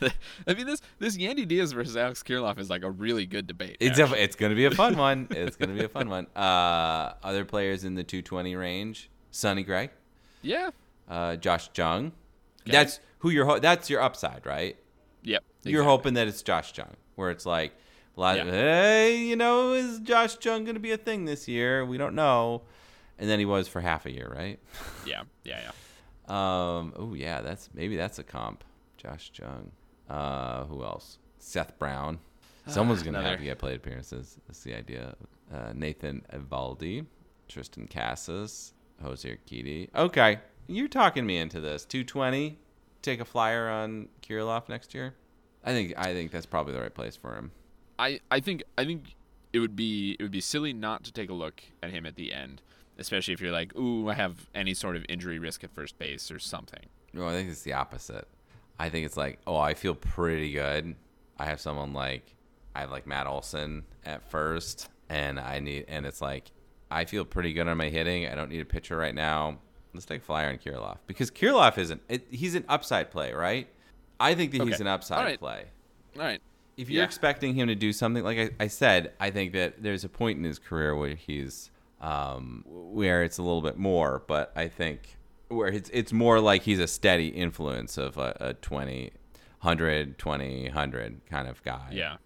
I 0.46 0.54
mean, 0.54 0.66
this 0.66 0.80
this 0.98 1.16
Yandy 1.16 1.46
Diaz 1.46 1.72
versus 1.72 1.96
Alex 1.96 2.22
Kirilloff 2.22 2.58
is 2.58 2.70
like 2.70 2.82
a 2.82 2.90
really 2.90 3.26
good 3.26 3.46
debate. 3.46 3.76
it's 3.80 3.96
def- 3.96 4.14
it's 4.14 4.36
going 4.36 4.50
to 4.50 4.56
be 4.56 4.64
a 4.64 4.70
fun 4.70 4.96
one. 5.08 5.26
It's 5.30 5.56
going 5.56 5.70
to 5.70 5.74
be 5.74 5.84
a 5.84 5.88
fun 5.88 6.08
one. 6.08 6.26
Uh, 6.36 7.14
other 7.22 7.44
players 7.44 7.84
in 7.84 7.94
the 7.94 8.04
220 8.04 8.56
range: 8.56 9.10
Sonny 9.30 9.62
Gray, 9.62 9.90
yeah. 10.42 10.70
uh, 11.08 11.36
Josh 11.36 11.70
Jung. 11.76 12.12
Okay. 12.62 12.72
That's 12.72 13.00
who 13.20 13.30
you're. 13.30 13.46
Ho- 13.46 13.58
that's 13.58 13.90
your 13.90 14.00
upside, 14.02 14.46
right? 14.46 14.76
Yep. 15.22 15.44
You're 15.64 15.84
hoping 15.84 16.14
that 16.14 16.28
it's 16.28 16.42
Josh 16.42 16.76
Jung, 16.76 16.96
where 17.16 17.30
it's 17.30 17.44
like, 17.46 17.72
lot 18.16 18.36
Yeah. 18.36 18.44
hey, 18.44 19.16
you 19.18 19.36
know, 19.36 19.72
is 19.72 19.98
Josh 20.00 20.36
Jung 20.44 20.64
going 20.64 20.74
to 20.74 20.80
be 20.80 20.92
a 20.92 20.96
thing 20.96 21.24
this 21.26 21.46
year? 21.48 21.84
We 21.84 21.98
don't 21.98 22.14
know. 22.14 22.62
And 23.18 23.28
then 23.28 23.38
he 23.38 23.44
was 23.44 23.68
for 23.68 23.80
half 23.80 24.06
a 24.06 24.10
year, 24.10 24.32
right? 24.34 24.58
Yeah. 25.06 25.22
Yeah. 25.44 25.60
Yeah. 25.62 25.70
Um. 26.28 26.92
Oh 26.96 27.14
yeah, 27.14 27.40
that's 27.40 27.68
maybe 27.74 27.96
that's 27.96 28.18
a 28.18 28.22
comp. 28.24 28.62
Josh 28.96 29.30
Jung. 29.34 29.72
Uh. 30.08 30.64
Who 30.64 30.84
else? 30.84 31.18
Seth 31.38 31.78
Brown. 31.78 32.18
Someone's 32.66 33.02
gonna 33.02 33.20
have 33.22 33.38
to 33.38 33.44
get 33.44 33.58
plate 33.58 33.76
appearances. 33.76 34.38
That's 34.46 34.62
the 34.62 34.74
idea. 34.74 35.16
Uh, 35.52 35.72
Nathan 35.74 36.22
Eovaldi, 36.32 37.04
Tristan 37.48 37.88
Casas, 37.88 38.74
Jose 39.02 39.28
Urquidy. 39.28 39.88
Okay, 39.94 40.38
you're 40.68 40.86
talking 40.86 41.26
me 41.26 41.38
into 41.38 41.58
this. 41.60 41.84
220. 41.84 42.58
Take 43.02 43.20
a 43.20 43.24
flyer 43.24 43.68
on 43.68 44.08
Kirilloff 44.22 44.68
next 44.68 44.94
year. 44.94 45.14
I 45.64 45.72
think 45.72 45.94
I 45.96 46.12
think 46.12 46.30
that's 46.30 46.46
probably 46.46 46.74
the 46.74 46.80
right 46.80 46.94
place 46.94 47.16
for 47.16 47.34
him. 47.34 47.52
I, 47.98 48.20
I 48.30 48.40
think 48.40 48.62
I 48.78 48.84
think 48.84 49.14
it 49.52 49.58
would 49.58 49.76
be 49.76 50.16
it 50.18 50.22
would 50.22 50.32
be 50.32 50.40
silly 50.40 50.72
not 50.72 51.04
to 51.04 51.12
take 51.12 51.30
a 51.30 51.34
look 51.34 51.62
at 51.82 51.90
him 51.90 52.06
at 52.06 52.16
the 52.16 52.32
end, 52.32 52.62
especially 52.98 53.34
if 53.34 53.40
you're 53.40 53.52
like, 53.52 53.76
ooh, 53.76 54.08
I 54.08 54.14
have 54.14 54.48
any 54.54 54.74
sort 54.74 54.96
of 54.96 55.04
injury 55.08 55.38
risk 55.38 55.64
at 55.64 55.70
first 55.70 55.98
base 55.98 56.30
or 56.30 56.38
something. 56.38 56.86
No, 57.12 57.26
I 57.26 57.32
think 57.32 57.50
it's 57.50 57.62
the 57.62 57.72
opposite. 57.72 58.26
I 58.78 58.88
think 58.88 59.04
it's 59.04 59.16
like, 59.16 59.38
oh, 59.46 59.56
I 59.56 59.74
feel 59.74 59.94
pretty 59.94 60.52
good. 60.52 60.94
I 61.38 61.44
have 61.46 61.60
someone 61.60 61.92
like, 61.92 62.34
I 62.74 62.80
have 62.80 62.90
like 62.90 63.06
Matt 63.06 63.26
Olson 63.26 63.84
at 64.04 64.30
first, 64.30 64.88
and 65.08 65.38
I 65.38 65.58
need, 65.58 65.86
and 65.88 66.06
it's 66.06 66.22
like, 66.22 66.50
I 66.90 67.04
feel 67.04 67.24
pretty 67.24 67.52
good 67.52 67.68
on 67.68 67.76
my 67.76 67.88
hitting. 67.90 68.26
I 68.26 68.34
don't 68.34 68.48
need 68.48 68.60
a 68.60 68.64
pitcher 68.64 68.96
right 68.96 69.14
now. 69.14 69.58
Let's 69.92 70.06
take 70.06 70.22
flyer 70.22 70.48
on 70.48 70.58
Kirilloff 70.58 70.98
because 71.06 71.30
Kirilloff 71.30 71.78
isn't. 71.78 72.00
It, 72.08 72.26
he's 72.30 72.54
an 72.54 72.64
upside 72.68 73.10
play, 73.10 73.32
right? 73.32 73.68
I 74.20 74.34
think 74.34 74.52
that 74.52 74.62
he's 74.66 74.80
an 74.80 74.86
upside 74.86 75.18
All 75.18 75.24
right. 75.24 75.38
play. 75.38 75.64
All 76.16 76.22
right. 76.22 76.40
If 76.76 76.88
you're 76.88 77.00
Yeah. 77.00 77.04
expecting 77.06 77.54
him 77.54 77.68
to 77.68 77.74
do 77.74 77.92
something 77.92 78.22
like 78.22 78.38
I, 78.38 78.50
I 78.64 78.66
said, 78.68 79.12
I 79.18 79.30
think 79.30 79.52
that 79.54 79.82
there's 79.82 80.04
a 80.04 80.08
point 80.08 80.38
in 80.38 80.44
his 80.44 80.58
career 80.58 80.94
where 80.96 81.14
he's 81.14 81.70
um, 82.00 82.64
where 82.66 83.22
it's 83.22 83.38
a 83.38 83.42
little 83.42 83.60
bit 83.62 83.76
more, 83.76 84.22
but 84.26 84.52
I 84.56 84.68
think 84.68 85.16
where 85.48 85.68
it's 85.68 85.90
it's 85.92 86.12
more 86.12 86.40
like 86.40 86.62
he's 86.62 86.78
a 86.78 86.86
steady 86.86 87.28
influence 87.28 87.98
of 87.98 88.16
a, 88.16 88.36
a 88.40 88.54
20, 88.54 89.10
100, 89.60 90.16
20, 90.18 90.64
100 90.66 91.20
kind 91.28 91.48
of 91.48 91.62
guy. 91.64 91.88
Yeah. 91.92 92.16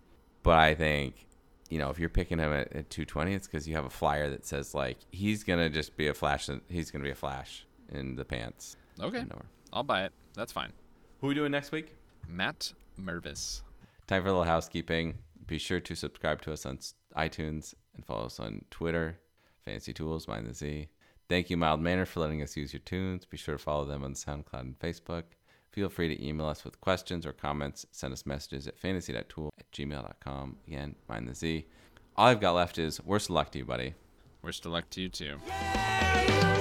But 0.42 0.58
I 0.58 0.74
think, 0.74 1.26
you 1.70 1.78
know, 1.78 1.90
if 1.90 1.98
you're 1.98 2.08
picking 2.08 2.38
him 2.38 2.52
at, 2.52 2.72
at 2.74 2.90
220, 2.90 3.34
it's 3.34 3.46
because 3.46 3.66
you 3.66 3.74
have 3.74 3.84
a 3.84 3.90
flyer 3.90 4.30
that 4.30 4.46
says 4.46 4.74
like 4.74 4.98
he's 5.10 5.44
gonna 5.44 5.70
just 5.70 5.96
be 5.96 6.08
a 6.08 6.14
flash. 6.14 6.48
He's 6.68 6.90
gonna 6.90 7.04
be 7.04 7.10
a 7.10 7.14
flash 7.14 7.66
in 7.90 8.16
the 8.16 8.24
pants. 8.24 8.76
Okay. 9.00 9.24
I'll 9.72 9.82
buy 9.82 10.04
it. 10.04 10.12
That's 10.34 10.52
fine. 10.52 10.72
Who 11.20 11.28
we 11.28 11.34
doing 11.34 11.52
next 11.52 11.72
week? 11.72 11.94
Matt 12.28 12.72
Mervis. 13.00 13.62
Time 14.06 14.22
for 14.22 14.28
a 14.28 14.32
little 14.32 14.44
housekeeping. 14.44 15.14
Be 15.46 15.58
sure 15.58 15.80
to 15.80 15.94
subscribe 15.94 16.42
to 16.42 16.52
us 16.52 16.64
on 16.66 16.78
iTunes 17.16 17.74
and 17.94 18.04
follow 18.04 18.26
us 18.26 18.40
on 18.40 18.64
Twitter, 18.70 19.18
Fancy 19.64 19.92
Tools, 19.92 20.28
Mind 20.28 20.46
the 20.46 20.54
Z. 20.54 20.88
Thank 21.28 21.50
you, 21.50 21.56
Mild 21.56 21.80
Manner, 21.80 22.04
for 22.04 22.20
letting 22.20 22.42
us 22.42 22.56
use 22.56 22.72
your 22.72 22.80
tunes. 22.80 23.24
Be 23.24 23.36
sure 23.36 23.56
to 23.56 23.62
follow 23.62 23.84
them 23.84 24.04
on 24.04 24.14
SoundCloud 24.14 24.60
and 24.60 24.78
Facebook. 24.78 25.24
Feel 25.74 25.88
free 25.88 26.06
to 26.06 26.24
email 26.24 26.46
us 26.46 26.64
with 26.64 26.80
questions 26.80 27.26
or 27.26 27.32
comments. 27.32 27.84
Send 27.90 28.12
us 28.12 28.24
messages 28.24 28.68
at 28.68 28.78
fantasy.tool 28.78 29.52
at 29.58 29.72
gmail.com. 29.72 30.56
Again, 30.68 30.94
Mind 31.08 31.26
the 31.28 31.34
Z. 31.34 31.66
All 32.16 32.28
I've 32.28 32.40
got 32.40 32.52
left 32.52 32.78
is 32.78 33.02
worst 33.04 33.28
of 33.28 33.34
luck 33.34 33.50
to 33.50 33.58
you, 33.58 33.64
buddy. 33.64 33.94
Wish 34.40 34.60
to 34.60 34.68
luck 34.68 34.88
to 34.90 35.00
you 35.00 35.08
too. 35.08 35.38
Yeah! 35.48 36.53